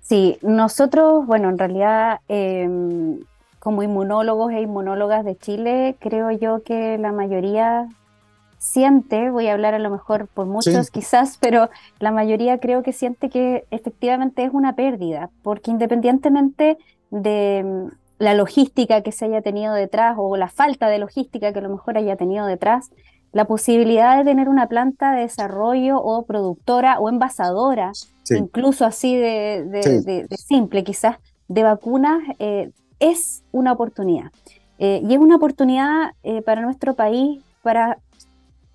[0.00, 3.18] Sí, nosotros, bueno, en realidad, em,
[3.58, 7.88] como inmunólogos e inmunólogas de Chile, creo yo que la mayoría
[8.58, 12.92] siente, voy a hablar a lo mejor por muchos quizás, pero la mayoría creo que
[12.92, 16.78] siente que efectivamente es una pérdida, porque independientemente
[17.10, 17.90] de
[18.24, 21.70] la logística que se haya tenido detrás o la falta de logística que a lo
[21.70, 22.90] mejor haya tenido detrás,
[23.32, 27.92] la posibilidad de tener una planta de desarrollo o productora o envasadora,
[28.30, 34.30] incluso así de, simple quizás, de vacunas, eh, es una oportunidad.
[34.78, 37.98] Eh, y es una oportunidad eh, para nuestro país para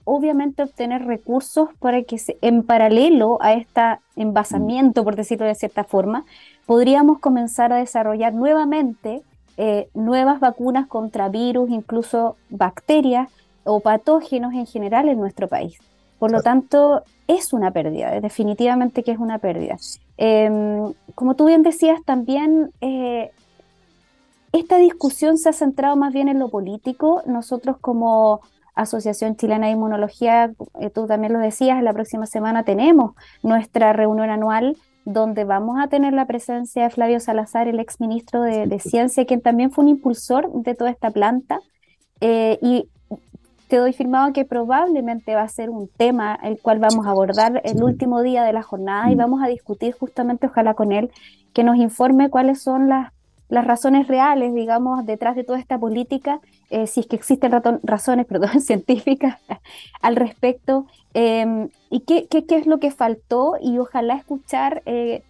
[0.03, 3.81] obviamente obtener recursos para que en paralelo a este
[4.15, 6.25] envasamiento, por decirlo de cierta forma,
[6.65, 9.21] podríamos comenzar a desarrollar nuevamente
[9.61, 13.27] eh, nuevas vacunas contra virus, incluso bacterias
[13.65, 15.77] o patógenos en general en nuestro país.
[16.17, 19.75] Por lo tanto, es una pérdida, definitivamente que es una pérdida.
[20.15, 23.31] Em, como tú bien decías, también eh,
[24.53, 27.21] esta discusión se ha centrado más bien en lo político.
[27.25, 28.39] Nosotros como
[28.75, 33.11] Asociación Chilena de Inmunología, eh, tú también lo decías, la próxima semana tenemos
[33.43, 34.77] nuestra reunión anual
[35.11, 39.41] donde vamos a tener la presencia de Flavio Salazar, el exministro de, de Ciencia, quien
[39.41, 41.59] también fue un impulsor de toda esta planta.
[42.21, 42.87] Eh, y
[43.67, 47.61] te doy firmado que probablemente va a ser un tema el cual vamos a abordar
[47.65, 51.11] el último día de la jornada y vamos a discutir justamente, ojalá con él,
[51.53, 53.11] que nos informe cuáles son las
[53.49, 57.51] las razones reales, digamos, detrás de toda esta política, eh, si es que existen
[57.83, 59.39] razones perdón, científicas
[60.01, 65.23] al respecto, em, y qué, qué, qué, es lo que faltó, y ojalá escuchar eh,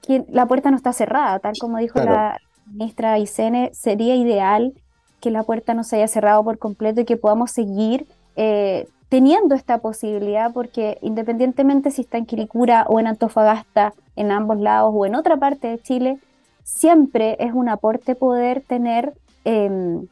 [0.00, 4.72] que la puerta no está cerrada, tal como dijo la ministra Isene, sería ideal
[5.20, 9.54] que la puerta no se haya cerrado por completo y que podamos seguir eh, teniendo
[9.54, 15.04] esta posibilidad, porque independientemente si está en Quilicura o en Antofagasta, en ambos lados o
[15.04, 16.18] en otra parte de Chile,
[16.74, 20.06] siempre es un aporte poder tener em,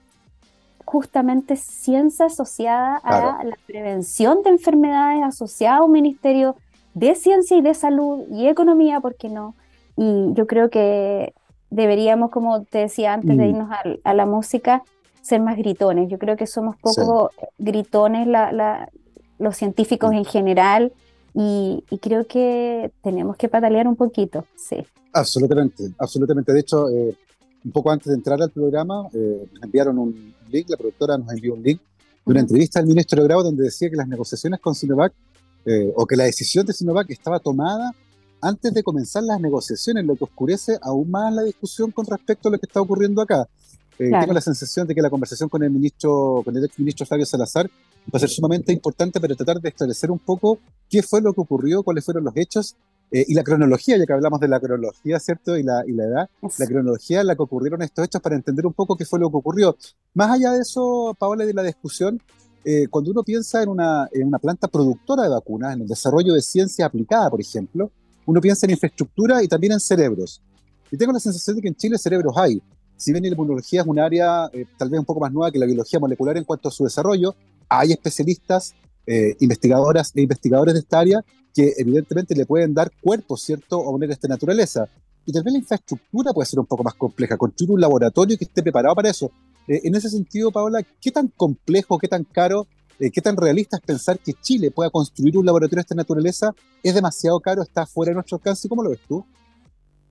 [0.84, 6.56] justamente ciencia asociada a la prevención de enfermedades, asociada a un ministerio
[6.94, 9.54] de ciencia y de salud y economía, ¿por qué no?
[9.96, 11.34] Y yo creo que
[11.70, 13.50] deberíamos, como te decía antes de mm.
[13.50, 13.70] irnos
[14.02, 14.82] a, la música,
[15.20, 16.08] ser más gritones.
[16.08, 18.26] Yo creo que somos poco gritones
[19.38, 20.92] los científicos en general
[21.40, 24.84] y, creo que tenemos que patalear un poquito, sí.
[25.12, 26.52] Absolutamente, absolutamente.
[26.52, 27.16] De hecho, eh,
[27.64, 31.30] un poco antes de entrar al programa, eh, nos enviaron un link, la productora nos
[31.30, 31.80] envió un link
[32.26, 35.12] de una entrevista al ministro de Grau donde decía que las negociaciones con Sinovac,
[35.64, 37.92] eh, o que la decisión de Sinovac estaba tomada
[38.40, 42.52] antes de comenzar las negociaciones, lo que oscurece aún más la discusión con respecto a
[42.52, 43.48] lo que está ocurriendo acá.
[43.96, 47.26] Tengo la sensación de que la conversación con el ministro, con el ex ministro Flavio
[47.26, 47.68] Salazar,
[48.12, 51.40] va a ser sumamente importante para tratar de esclarecer un poco qué fue lo que
[51.40, 52.76] ocurrió, cuáles fueron los hechos
[53.10, 55.56] eh, y la cronología, ya que hablamos de la cronología, ¿cierto?
[55.56, 58.66] Y la, y la edad, la cronología en la que ocurrieron estos hechos para entender
[58.66, 59.76] un poco qué fue lo que ocurrió.
[60.14, 62.20] Más allá de eso, Paola, de la discusión,
[62.64, 66.34] eh, cuando uno piensa en una, en una planta productora de vacunas, en el desarrollo
[66.34, 67.90] de ciencia aplicada, por ejemplo,
[68.26, 70.42] uno piensa en infraestructura y también en cerebros.
[70.90, 72.60] Y tengo la sensación de que en Chile cerebros hay.
[72.96, 75.58] Si bien la inmunología es un área eh, tal vez un poco más nueva que
[75.58, 77.34] la biología molecular en cuanto a su desarrollo,
[77.68, 78.74] hay especialistas,
[79.06, 83.90] eh, investigadoras e investigadores de esta área que evidentemente le pueden dar cuerpo, ¿cierto?, a
[83.90, 84.88] una esta naturaleza.
[85.26, 88.44] Y tal vez la infraestructura puede ser un poco más compleja, construir un laboratorio que
[88.44, 89.30] esté preparado para eso.
[89.66, 92.66] Eh, en ese sentido, Paola, ¿qué tan complejo, qué tan caro,
[92.98, 96.54] eh, qué tan realista es pensar que Chile pueda construir un laboratorio de esta naturaleza?
[96.82, 97.62] ¿Es demasiado caro?
[97.62, 98.68] ¿Está fuera de nuestro alcance?
[98.68, 99.24] ¿Cómo lo ves tú?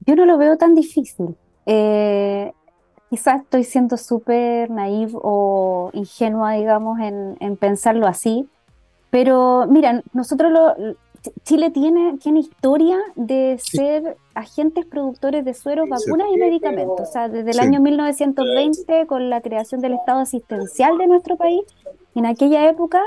[0.06, 1.36] Yo no lo veo tan difícil.
[1.66, 2.52] Eh,
[3.10, 8.48] quizás estoy siendo súper naive o ingenua, digamos, en, pensarlo así,
[9.10, 10.96] pero mira, nosotros lo,
[11.44, 17.10] Chile tiene, tiene historia de ser agentes productores de sueros, vacunas y medicamentos.
[17.10, 21.62] O sea, desde el año 1920, con la creación del Estado asistencial de nuestro país,
[22.16, 23.02] en aquella época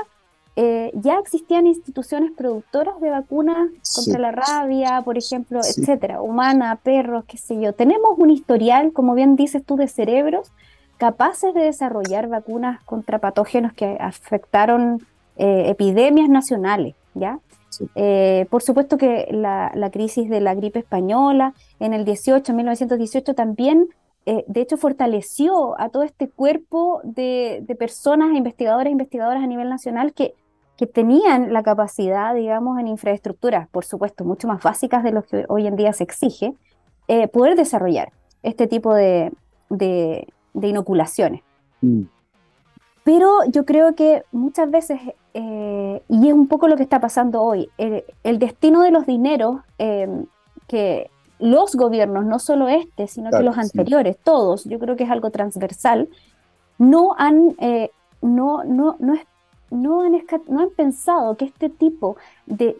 [0.57, 7.23] eh, ya existían instituciones productoras de vacunas contra la rabia, por ejemplo, etcétera, humana, perros,
[7.25, 7.73] qué sé yo.
[7.73, 10.51] Tenemos un historial, como bien dices tú, de cerebros
[10.97, 17.39] capaces de desarrollar vacunas contra patógenos que afectaron eh, epidemias nacionales, ¿ya?
[17.95, 23.87] Eh, por supuesto que la, crisis de la gripe española en el 18, 1918 también,
[24.25, 29.67] de hecho, fortaleció a todo este cuerpo de, de personas, investigadores e investigadoras a nivel
[29.67, 30.35] nacional que
[30.81, 35.45] que tenían la capacidad, digamos, en infraestructuras, por supuesto, mucho más básicas de lo que
[35.47, 36.55] hoy en día se exige,
[37.07, 38.11] eh, poder desarrollar
[38.41, 39.31] este tipo de,
[40.59, 41.43] inoculaciones.
[41.81, 42.05] Mm.
[43.03, 44.99] Pero yo creo que muchas veces
[45.35, 47.69] eh, y es un poco lo que está pasando hoy.
[47.77, 50.09] El, destino de los dineros eh,
[50.65, 55.11] que los gobiernos, no solo este, sino que los anteriores, todos, yo creo que es
[55.11, 56.09] algo transversal,
[56.79, 57.91] no han, eh,
[58.23, 59.13] no, no, no,
[59.71, 60.13] no, han,
[60.47, 62.77] no han pensado que este tipo de,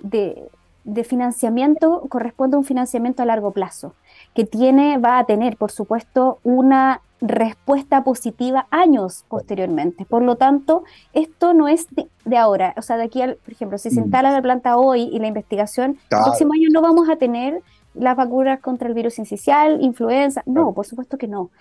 [0.83, 3.93] de financiamiento corresponde a un financiamiento a largo plazo,
[4.33, 10.05] que tiene, va a tener, por supuesto, una respuesta positiva años posteriormente.
[10.05, 10.83] Por lo tanto,
[11.13, 12.73] esto no es de, ahora.
[12.77, 14.03] O sea, de aquí al, por ejemplo, si se mm.
[14.03, 17.61] instala la planta hoy y la investigación, el próximo año no vamos a tener
[17.93, 20.41] las vacunas contra el virus incisional, influenza.
[20.45, 21.51] No, por supuesto que no.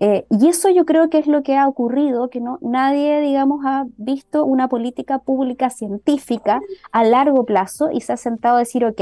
[0.00, 3.64] Eh, y eso yo creo que es lo que ha ocurrido, que no nadie, digamos,
[3.66, 8.84] ha visto una política pública científica a largo plazo y se ha sentado a decir,
[8.86, 9.00] ok,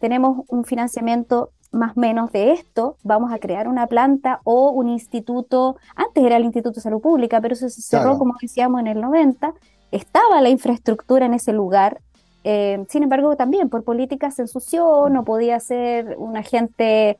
[0.00, 4.88] tenemos un financiamiento más o menos de esto, vamos a crear una planta o un
[4.88, 8.88] instituto, antes era el Instituto de Salud Pública, pero eso se cerró, como decíamos, en
[8.88, 9.54] el 90,
[9.92, 12.00] estaba la infraestructura en ese lugar,
[12.42, 17.18] eh, sin embargo, también por políticas se ensució, no podía ser un agente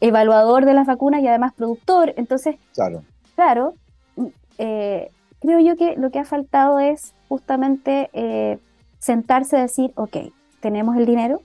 [0.00, 2.14] evaluador de las vacunas y además productor.
[2.16, 3.02] Entonces, claro,
[3.34, 3.74] claro
[4.58, 8.58] eh, creo yo que lo que ha faltado es justamente eh,
[8.98, 10.16] sentarse y decir, ok,
[10.60, 11.40] tenemos el dinero,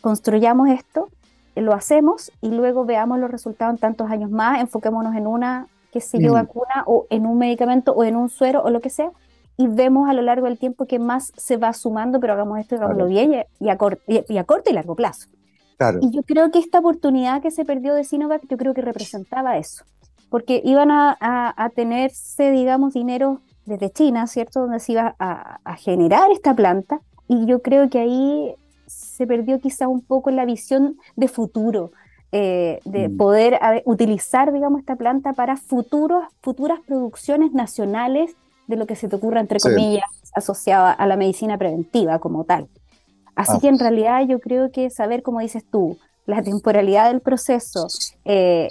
[0.00, 1.08] construyamos esto,
[1.56, 6.00] lo hacemos y luego veamos los resultados en tantos años más, enfoquémonos en una, qué
[6.00, 6.34] sé yo, mm.
[6.34, 9.10] vacuna o en un medicamento o en un suero o lo que sea,
[9.56, 12.74] y vemos a lo largo del tiempo que más se va sumando, pero hagamos esto
[12.74, 15.28] y hagámoslo bien y a, corto y, largo plazo.
[16.00, 19.58] Y yo creo que esta oportunidad que se perdió de Sinovac, yo creo que representaba
[19.58, 19.84] eso,
[20.30, 24.60] porque iban a, tenerse, digamos, dinero desde China, ¿cierto?
[24.60, 28.54] Donde se iba a, generar esta planta, y yo creo que ahí
[28.86, 31.92] se perdió quizá un poco la visión de futuro,
[32.32, 33.16] eh, de mm.
[33.16, 39.16] poder utilizar, digamos, esta planta para futuros, futuras producciones nacionales de lo que se te
[39.16, 40.04] ocurra, entre comillas,
[40.34, 42.68] asociada a la medicina preventiva como tal.
[43.34, 43.58] Así ah.
[43.60, 47.86] que en realidad yo creo que saber, como dices tú, la temporalidad del proceso,
[48.24, 48.68] eh,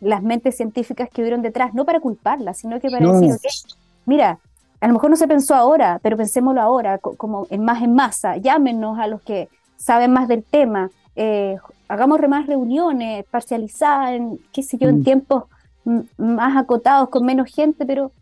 [0.00, 3.36] las mentes científicas que hubieron detrás, no para culparlas, sino que para decir,
[4.04, 4.38] mira,
[4.80, 8.36] a lo mejor no se pensó ahora, pero pensémoslo ahora, como en más en masa,
[8.36, 11.56] llámenos a los que saben más del tema, eh,
[11.88, 15.04] hagamos más reuniones parcializadas, en, qué sé yo, en mm.
[15.04, 15.44] tiempos
[16.18, 18.12] más acotados, con menos gente, pero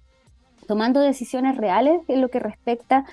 [0.67, 3.05] tomando decisiones reales en lo que respecta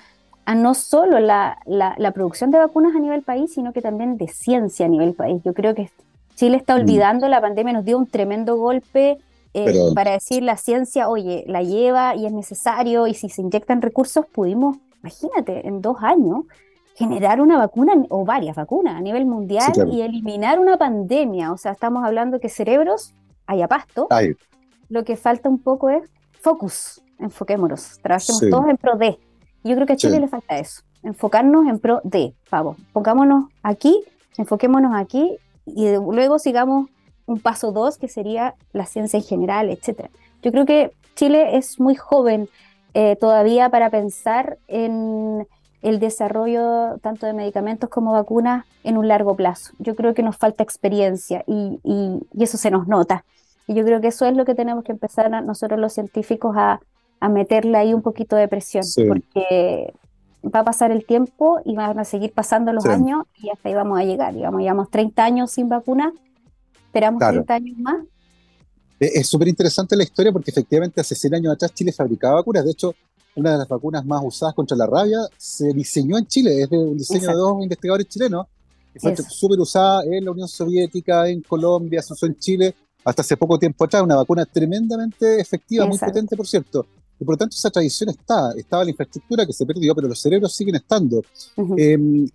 [0.44, 4.28] a no solo la, la, producción de vacunas a nivel país, sino que también de
[4.28, 5.42] ciencia a nivel país.
[5.44, 5.90] Yo creo que
[6.34, 6.80] Chile está mm.
[6.80, 9.18] olvidando, la pandemia nos dio un tremendo golpe
[9.54, 13.82] eh, para decir la ciencia, oye, la lleva y es necesario, y si se inyectan
[13.82, 16.44] recursos, pudimos, imagínate, en dos años
[16.94, 21.52] generar una vacuna o varias vacunas a nivel mundial y eliminar una pandemia.
[21.52, 23.14] O sea, estamos hablando que cerebros
[23.46, 24.08] haya pasto.
[24.88, 29.18] Lo que falta un poco es focus, enfoquémonos, trabajemos todos en pro de.
[29.64, 32.76] Yo creo que a Chile le falta eso, enfocarnos en pro de, favor.
[32.92, 34.02] Pongámonos aquí,
[34.36, 35.36] enfoquémonos aquí
[35.66, 36.88] y luego sigamos
[37.26, 40.10] un paso dos, que sería la ciencia en general, etcétera.
[40.42, 42.48] Yo creo que Chile es muy joven
[42.94, 45.46] eh, todavía para pensar en
[45.82, 49.72] el desarrollo tanto de medicamentos como vacunas en un largo plazo.
[49.78, 51.80] Yo creo que nos falta experiencia y,
[52.38, 53.24] eso se nos nota.
[53.66, 56.80] Y yo creo que eso es lo que tenemos que empezar nosotros los científicos a,
[57.22, 59.94] a meterle ahí un poquito de presión, porque
[60.44, 63.76] va a pasar el tiempo y van a seguir pasando los años y hasta ahí
[63.76, 64.34] vamos a llegar.
[64.34, 66.12] Digamos, llevamos 30 años sin vacuna,
[66.86, 68.04] esperamos 30 años más.
[68.98, 72.64] Es súper interesante la historia porque efectivamente hace 100 años atrás Chile fabricaba vacunas.
[72.64, 72.92] De hecho,
[73.36, 76.76] una de las vacunas más usadas contra la rabia se diseñó en Chile, es de
[76.76, 78.48] un diseño de dos investigadores chilenos.
[78.96, 83.36] fue súper usada en la Unión Soviética, en Colombia, se usó en Chile hasta hace
[83.36, 84.02] poco tiempo atrás.
[84.02, 86.84] Una vacuna tremendamente efectiva, muy potente, por cierto.
[87.22, 90.20] Y por lo tanto esa tradición está, estaba la infraestructura que se perdió, pero los
[90.20, 91.22] cerebros siguen estando.
[91.76, 92.28] Em,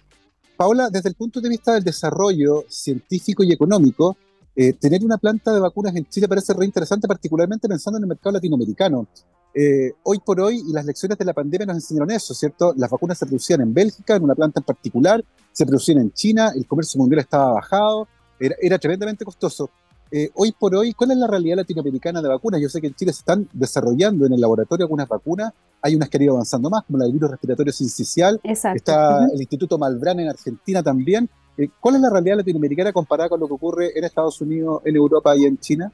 [0.55, 4.15] Paola, desde el punto de vista del desarrollo científico y económico,
[4.55, 8.07] eh, tener una planta de vacunas en Chile parece re interesante, particularmente pensando en el
[8.07, 9.07] mercado latinoamericano.
[9.53, 12.73] Eh, hoy por hoy, y las lecciones de la pandemia nos enseñaron eso, ¿cierto?
[12.77, 15.21] Las vacunas se producían en Bélgica, en una planta en particular,
[15.51, 18.07] se producían en China, el comercio mundial estaba bajado,
[18.39, 19.69] era, era tremendamente costoso.
[20.09, 22.61] Eh, hoy por hoy, ¿cuál es la realidad latinoamericana de vacunas?
[22.61, 25.51] Yo sé que en Chile se están desarrollando en el laboratorio algunas vacunas,
[25.81, 29.39] hay unas que han ido avanzando más, como la del virus respiratorio sincicial, está el
[29.39, 31.29] Instituto Malbrán en Argentina también.
[31.57, 34.95] Eh, ¿Cuál es la realidad latinoamericana comparada con lo que ocurre en Estados Unidos, en
[34.95, 35.91] Europa y en China?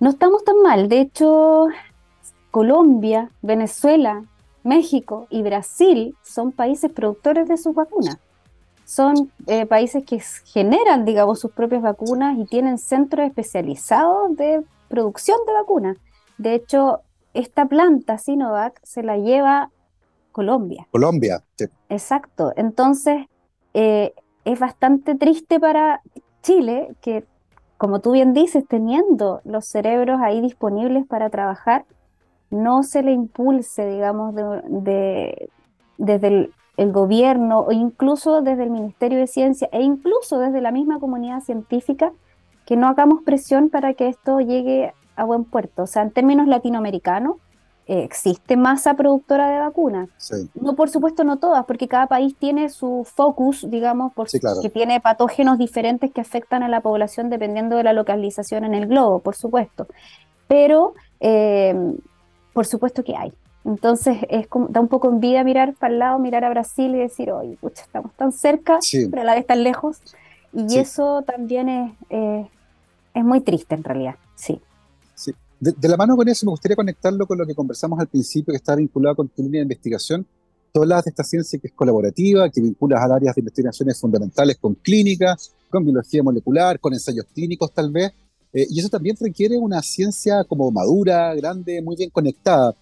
[0.00, 1.68] No estamos tan mal, de hecho,
[2.50, 4.24] Colombia, Venezuela,
[4.64, 8.18] México y Brasil son países productores de sus vacunas
[8.86, 15.38] son eh, países que generan, digamos, sus propias vacunas y tienen centros especializados de producción
[15.44, 15.96] de vacunas.
[16.38, 17.00] De hecho,
[17.34, 19.70] esta planta Sinovac se la lleva
[20.30, 20.86] Colombia.
[20.92, 21.64] Colombia, sí.
[21.88, 22.52] Exacto.
[22.54, 23.26] Entonces,
[23.74, 24.14] eh,
[24.44, 26.00] es bastante triste para
[26.42, 27.24] Chile que,
[27.78, 31.86] como tú bien dices, teniendo los cerebros ahí disponibles para trabajar,
[32.50, 35.50] no se le impulse, digamos, de,
[35.98, 40.72] desde el, el, gobierno o incluso desde el Ministerio de Ciencia e incluso desde la
[40.72, 42.12] misma comunidad científica,
[42.64, 45.84] que no hagamos presión para que esto llegue a buen puerto.
[45.84, 47.36] O sea, en términos latinoamericanos,
[47.88, 50.08] eh, existe masa productora de vacunas.
[50.60, 54.40] No, por supuesto, no todas, porque cada país tiene su focus, digamos, porque
[54.72, 59.20] tiene patógenos diferentes que afectan a la población dependiendo de la localización en el globo,
[59.20, 59.86] por supuesto.
[60.48, 61.94] Pero, eh,
[62.52, 63.32] por supuesto que hay.
[63.66, 66.98] Entonces, es como, da un poco envidia mirar para el lado, mirar a Brasil y
[66.98, 68.78] decir, oye, pucha, estamos tan cerca,
[69.10, 69.98] pero a la vez tan lejos.
[70.52, 72.46] Y eso también es, eh,
[73.12, 74.60] es muy triste en realidad, sí.
[75.58, 78.58] De, la mano con eso, me gustaría conectarlo con lo que conversamos al principio, que
[78.58, 80.26] está vinculado con tu línea de investigación.
[80.70, 84.58] Tú hablas de esta ciencia que es colaborativa, que vinculas a áreas de investigaciones fundamentales
[84.58, 85.34] con clínica,
[85.70, 88.12] con biología molecular, con ensayos clínicos tal vez.
[88.52, 92.74] Eh, y eso también requiere una ciencia como madura, grande, muy bien conectada.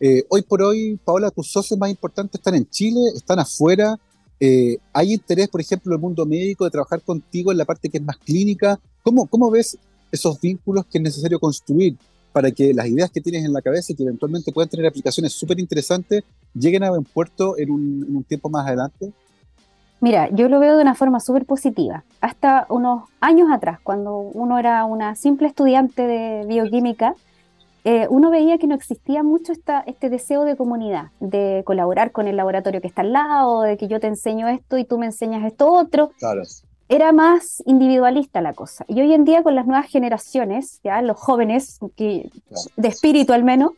[0.00, 3.98] Eh, hoy por hoy, Paola, tus socios más importantes están en Chile, están afuera.
[4.40, 7.88] Eh, ¿Hay interés, por ejemplo, en el mundo médico de trabajar contigo en la parte
[7.88, 8.78] que es más clínica?
[9.02, 9.76] ¿Cómo, cómo ves
[10.12, 11.96] esos vínculos que es necesario construir
[12.32, 15.32] para que las ideas que tienes en la cabeza y que eventualmente puedan tener aplicaciones
[15.32, 16.22] súper interesantes
[16.54, 19.12] lleguen a buen puerto en un, tiempo más adelante?
[20.00, 22.04] Mira, yo lo veo de una forma súper positiva.
[22.20, 27.16] Hasta unos años atrás, cuando uno era una simple estudiante de bioquímica,
[27.84, 32.26] eh, uno veía que no existía mucho esta, este deseo de comunidad, de colaborar con
[32.26, 35.06] el laboratorio que está al lado, de que yo te enseño esto y tú me
[35.06, 36.10] enseñas esto otro.
[36.18, 36.42] Claro
[36.88, 38.84] era más individualista la cosa.
[38.88, 42.30] Y hoy en día con las nuevas generaciones, ya los jóvenes, que,
[42.76, 43.72] de espíritu al menos,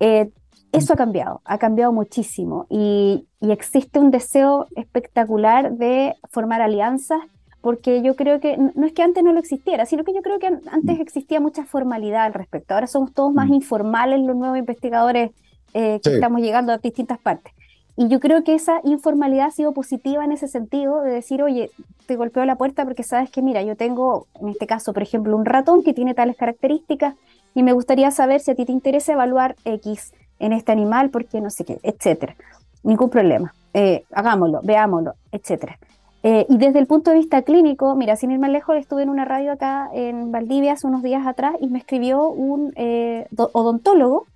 [0.00, 0.30] eh,
[0.72, 2.66] eso ha cambiado, ha cambiado muchísimo.
[2.68, 7.20] Y, existe un deseo espectacular de formar alianzas,
[7.66, 10.38] porque yo creo que no es que antes no lo existiera, sino que yo creo
[10.38, 11.00] que antes mm.
[11.00, 12.74] existía mucha formalidad al respecto.
[12.74, 13.54] Ahora somos todos más mm.
[13.54, 15.32] informales los nuevos investigadores
[15.74, 17.52] eh, que estamos llegando a distintas partes.
[17.96, 21.72] Y yo creo que esa informalidad ha sido positiva en ese sentido, de decir, oye,
[22.06, 25.36] te golpeo la puerta porque sabes que, mira, yo tengo, en este caso, por ejemplo,
[25.36, 27.16] un ratón que tiene tales características
[27.52, 31.40] y me gustaría saber si a ti te interesa evaluar X en este animal, porque
[31.40, 32.36] no sé qué, etcétera.
[32.84, 33.52] Ningún problema.
[33.74, 35.80] Eh, hagámoslo, veámoslo, etcétera.
[36.28, 39.10] Eh, y desde el punto de vista clínico, mira, sin ir más lejos, estuve en
[39.10, 44.26] una radio acá en Valdivia hace unos días atrás y me escribió un eh, odontólogo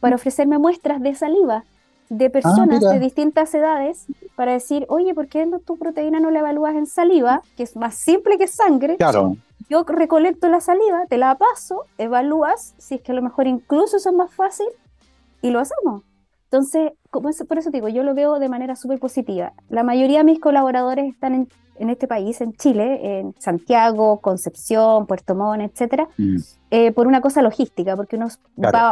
[0.00, 1.62] para ofrecerme muestras de saliva
[2.08, 6.40] de ah, personas de distintas edades para decir, oye, ¿por qué tu proteína no la
[6.40, 8.96] evalúas en saliva, que es más simple que sangre?
[8.96, 9.36] Claro.
[9.70, 13.98] Yo recolecto la saliva, te la paso, evalúas, si es que a lo mejor incluso
[13.98, 14.66] eso es más fácil,
[15.40, 16.02] y lo hacemos.
[16.50, 19.52] Entonces, como por eso digo, yo lo veo de manera súper positiva.
[19.68, 25.06] La mayoría de mis colaboradores están en en este país, en Chile, en Santiago, Concepción,
[25.06, 26.36] Puerto Montt, etcétera, mm.
[26.70, 28.28] eh, por una cosa logística, porque uno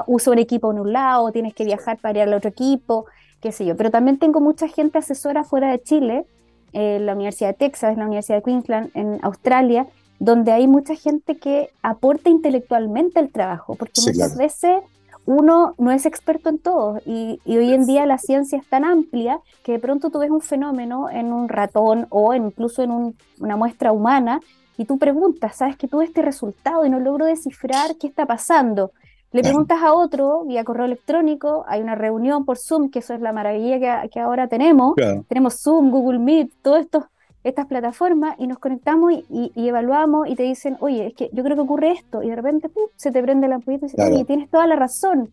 [0.07, 3.07] usa un equipo en un lado, tienes que viajar para ir al otro equipo,
[3.41, 3.77] qué sé yo.
[3.77, 6.25] Pero también tengo mucha gente asesora fuera de Chile,
[6.73, 9.87] en la Universidad de Texas, en la Universidad de Queensland, en Australia,
[10.19, 14.81] donde hay mucha gente que aporta intelectualmente el trabajo, porque muchas veces
[15.27, 19.41] uno no es experto en todo y, hoy en día la ciencia es tan amplia
[19.65, 23.93] que de pronto tú ves un fenómeno en un ratón o incluso en una muestra
[23.93, 24.41] humana
[24.79, 28.93] y tú preguntas, sabes que tuve este resultado y no logro descifrar qué está pasando.
[29.33, 33.21] Le preguntas a otro vía correo electrónico, hay una reunión por Zoom, que eso es
[33.21, 34.95] la maravilla que, ahora tenemos.
[35.29, 37.09] Tenemos Zoom, Google Meet, todo esto
[37.49, 41.57] estas plataformas y nos conectamos y, evaluamos y te dicen, oye, es que yo creo
[41.57, 44.51] que ocurre esto, y de repente se te prende la ampolleta y dices, oye, tienes
[44.51, 45.31] toda la razón.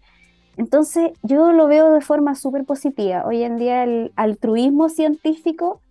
[0.58, 3.26] Entonces, yo lo veo de forma súper positiva.
[3.26, 5.82] Hoy en día el altruismo científico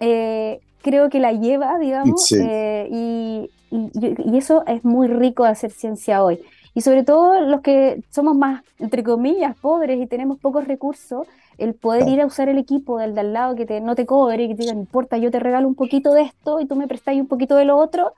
[0.00, 5.70] eh, creo que la lleva, digamos, eh, y, y, eso es muy rico de hacer
[5.70, 6.40] ciencia hoy.
[6.74, 11.26] Y sobre todo los que somos más, entre comillas, pobres y tenemos pocos recursos,
[11.58, 14.06] el poder ir a usar el equipo del de al lado que te, no te
[14.06, 16.66] cobre y que te diga, no importa, yo te regalo un poquito de esto y
[16.66, 18.14] tú me prestáis un poquito de lo otro,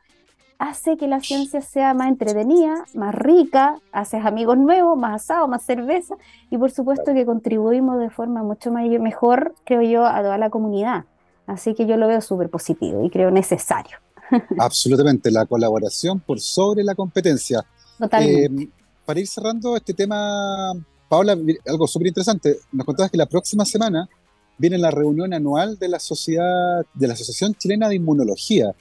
[0.59, 5.63] hace que la ciencia sea más entretenida, más rica, haces amigos nuevos, más asado, más
[5.65, 6.17] cerveza
[6.51, 11.07] y por supuesto que contribuimos de forma mucho mejor, creo yo, a toda la comunidad.
[11.47, 13.97] Así que yo lo veo súper positivo y creo necesario.
[14.59, 17.65] Absolutamente, la colaboración por sobre la competencia.
[17.99, 18.65] Totalmente.
[18.65, 18.69] Eh,
[19.05, 20.73] para ir cerrando este tema,
[21.11, 21.37] Paola,
[21.67, 22.61] algo súper interesante.
[22.71, 24.09] Nos contabas que la próxima semana
[24.57, 28.73] viene la reunión anual de la sociedad, de la Asociación Chilena de Inmunología.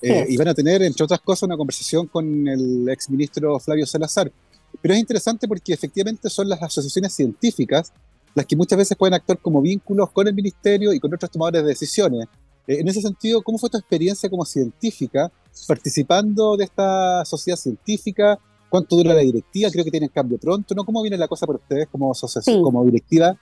[0.00, 4.32] Eh, y van a tener, entre otras cosas, una conversación con el exministro Flavio Salazar.
[4.80, 7.92] Pero es interesante porque efectivamente son las asociaciones científicas
[8.34, 11.62] las que muchas veces pueden actuar como vínculos con el ministerio y con otros tomadores
[11.62, 12.26] de decisiones.
[12.66, 15.30] Eh, en ese sentido, ¿cómo fue tu experiencia como científica
[15.68, 18.38] participando de esta sociedad científica?
[18.74, 19.70] ¿Cuánto dura la directiva?
[19.70, 20.84] Creo que tienen cambio pronto, ¿no?
[20.84, 23.36] ¿Cómo viene la cosa para ustedes como asociación, como directiva?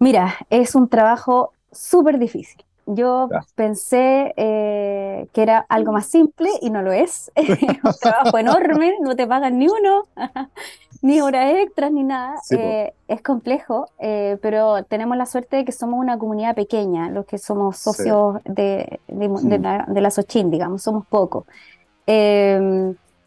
[0.00, 2.60] Mira, es un trabajo súper difícil.
[2.84, 7.30] Yo pensé eh, que era algo más simple y no lo es.
[7.36, 10.08] es un trabajo enorme, no te pagan ni uno,
[11.00, 12.34] ni horas extras, ni nada.
[12.50, 17.24] Eh, es complejo, eh, pero tenemos la suerte de que somos una comunidad pequeña, los
[17.24, 21.44] que somos socios de, de, la, de la Sochín, digamos, somos pocos.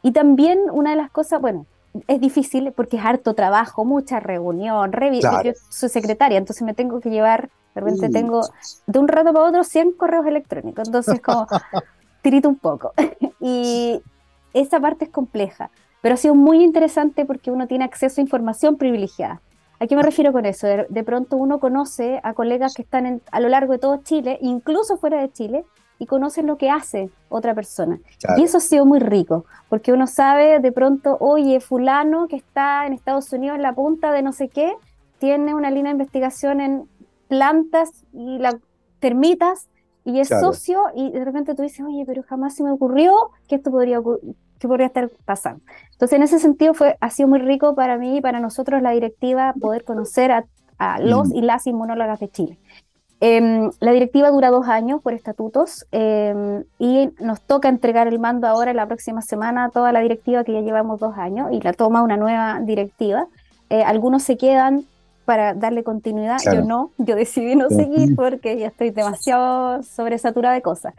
[0.04, 1.66] Y también una de las cosas, bueno,
[2.08, 4.92] es difícil porque es harto trabajo, mucha reunión,
[5.22, 8.42] yo soy secretaria, entonces me tengo que llevar de repente tengo
[8.86, 11.48] de un rato para otro 100 correos electrónicos, entonces como
[12.22, 12.94] tirito un poco.
[13.40, 14.02] y
[14.54, 18.78] esa parte es compleja, pero ha sido muy interesante porque uno tiene acceso a información
[18.78, 19.42] privilegiada.
[19.80, 20.68] ¿A qué me refiero con eso?
[20.68, 24.98] De, pronto uno conoce a colegas que están a lo largo de todo Chile, incluso
[24.98, 25.66] fuera de Chile,
[26.00, 28.00] y conocen lo que hace otra persona.
[28.38, 32.86] Y eso ha sido muy rico, porque uno sabe de pronto, oye, fulano que está
[32.86, 34.74] en Estados Unidos en la punta de no sé qué,
[35.20, 36.90] tiene una línea de investigación en
[37.28, 38.58] plantas y las
[39.00, 39.68] termitas
[40.06, 43.56] y es socio y de repente tú dices, oye, pero jamás se me ocurrió que
[43.56, 44.02] esto podría,
[44.60, 45.64] que podría estar pasando.
[45.92, 48.92] Entonces, en ese sentido, fue, ha sido muy rico para mí y para nosotros la
[48.92, 50.46] directiva poder conocer a,
[51.00, 51.36] los mm.
[51.36, 52.60] y las inmunólogas de Chile.
[53.26, 58.48] Em, la directiva dura dos años por estatutos em, y nos toca entregar el mando
[58.48, 61.72] ahora la próxima semana a toda la directiva que ya llevamos dos años y la
[61.72, 63.28] toma una nueva directiva.
[63.70, 64.84] Eh, algunos se quedan
[65.24, 66.40] para darle continuidad.
[66.44, 70.94] Yo no, yo decidí no seguir porque ya estoy demasiado sobresaturada de cosas.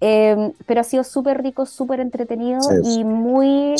[0.00, 3.74] Em, pero ha sido súper rico, súper entretenido y muy...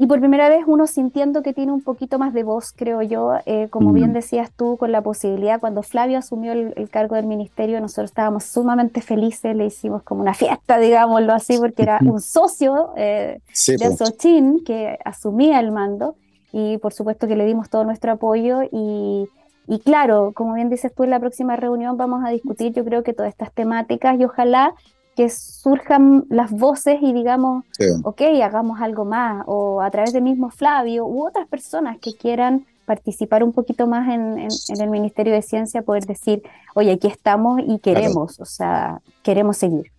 [0.00, 3.32] Y por primera vez uno sintiendo que tiene un poquito más de voz, creo yo,
[3.46, 7.80] eh, como bien decías tú, con la posibilidad, cuando Flavio asumió el, cargo del ministerio,
[7.80, 12.92] nosotros estábamos sumamente felices, le hicimos como una fiesta, digámoslo así, porque era un socio
[12.96, 16.14] eh, de Sochín que asumía el mando
[16.52, 19.28] y por supuesto que le dimos todo nuestro apoyo y,
[19.66, 23.02] y claro, como bien dices tú, en la próxima reunión vamos a discutir yo creo
[23.02, 24.74] que todas estas temáticas y ojalá
[25.18, 27.64] que surjan las voces y digamos,
[28.04, 32.66] ok, hagamos algo más, o a través de mismo Flavio u otras personas que quieran
[32.86, 36.44] participar un poquito más en, en, el Ministerio de Ciencia, poder decir,
[36.76, 39.90] oye, aquí estamos y queremos, o sea, queremos seguir.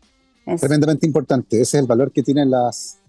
[0.58, 3.00] Tremendamente importante, ese es el valor que tienen las,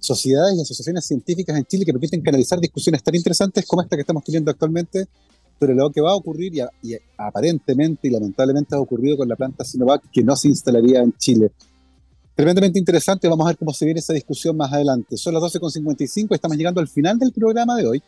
[0.00, 4.00] sociedades y asociaciones científicas en Chile que permiten canalizar discusiones tan interesantes como esta que
[4.00, 5.06] estamos teniendo actualmente
[5.62, 6.52] sobre lo que va a ocurrir
[6.82, 11.12] y, aparentemente y lamentablemente ha ocurrido con la planta Sinovac que no se instalaría en
[11.16, 11.52] Chile.
[12.34, 15.16] Tremendamente interesante, vamos a ver cómo se viene esa discusión más adelante.
[15.16, 18.02] Son las 12.55, estamos llegando al final del programa de hoy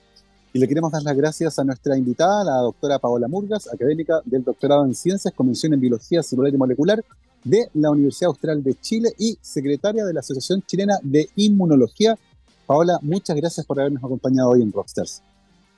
[0.52, 4.42] y le queremos dar las gracias a nuestra invitada, la doctora Paola Murgas, académica del
[4.42, 7.04] doctorado en Ciencias, Convención en Biología Celular y Molecular,
[7.44, 12.18] de la Universidad Austral de Chile y secretaria de la Asociación Chilena de Inmunología.
[12.66, 15.22] Paola, muchas gracias por habernos acompañado hoy en Rockstars.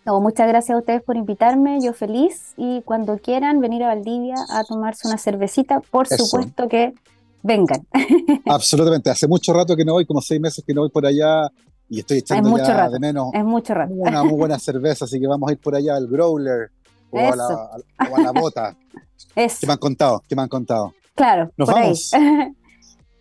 [0.07, 4.37] No, muchas gracias a ustedes por invitarme, yo feliz y cuando quieran venir a Valdivia
[4.51, 6.95] a tomarse una cervecita, por supuesto que
[7.43, 7.85] vengan.
[8.47, 11.51] Absolutamente, hace mucho rato que no voy, como seis meses que no voy por allá
[11.89, 13.93] y estoy echando ya de menos es mucho rato.
[13.95, 16.71] una muy buena cerveza, así que vamos a ir por allá al Growler
[17.11, 18.77] o, a la, bota.
[19.35, 19.59] Eso.
[19.61, 20.23] ¿Qué me han contado?
[20.29, 20.95] ¿Qué me han contado?
[21.17, 22.13] Claro, nos vamos.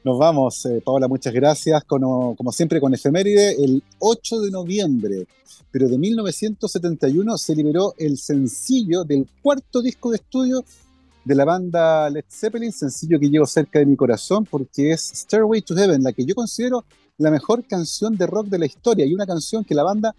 [0.06, 1.84] Nos vamos, eh, Paola, muchas gracias.
[1.84, 5.26] Como, como, siempre con efeméride, el 8 de noviembre,
[5.72, 10.64] pero de 1971 se liberó el sencillo del cuarto disco de estudio
[11.24, 15.64] de la banda Led Zeppelin, sencillo que llevo cerca de mi corazón porque es Stairway
[15.64, 16.86] to Heaven, la que yo considero
[17.18, 20.14] la mejor canción de rock de la historia y una canción que la banda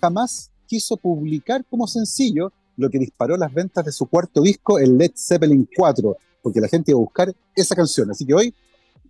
[0.00, 4.98] jamás quiso publicar como sencillo, lo que disparó las ventas de su cuarto disco, el
[4.98, 8.10] Led Zeppelin 4 porque la gente iba a buscar esa canción.
[8.10, 8.54] Así que hoy,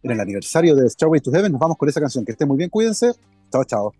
[0.02, 2.24] en el aniversario de Starway to Heaven, nos vamos con esa canción.
[2.24, 3.12] Que estén muy bien, cuídense.
[3.50, 3.92] Chao, chao.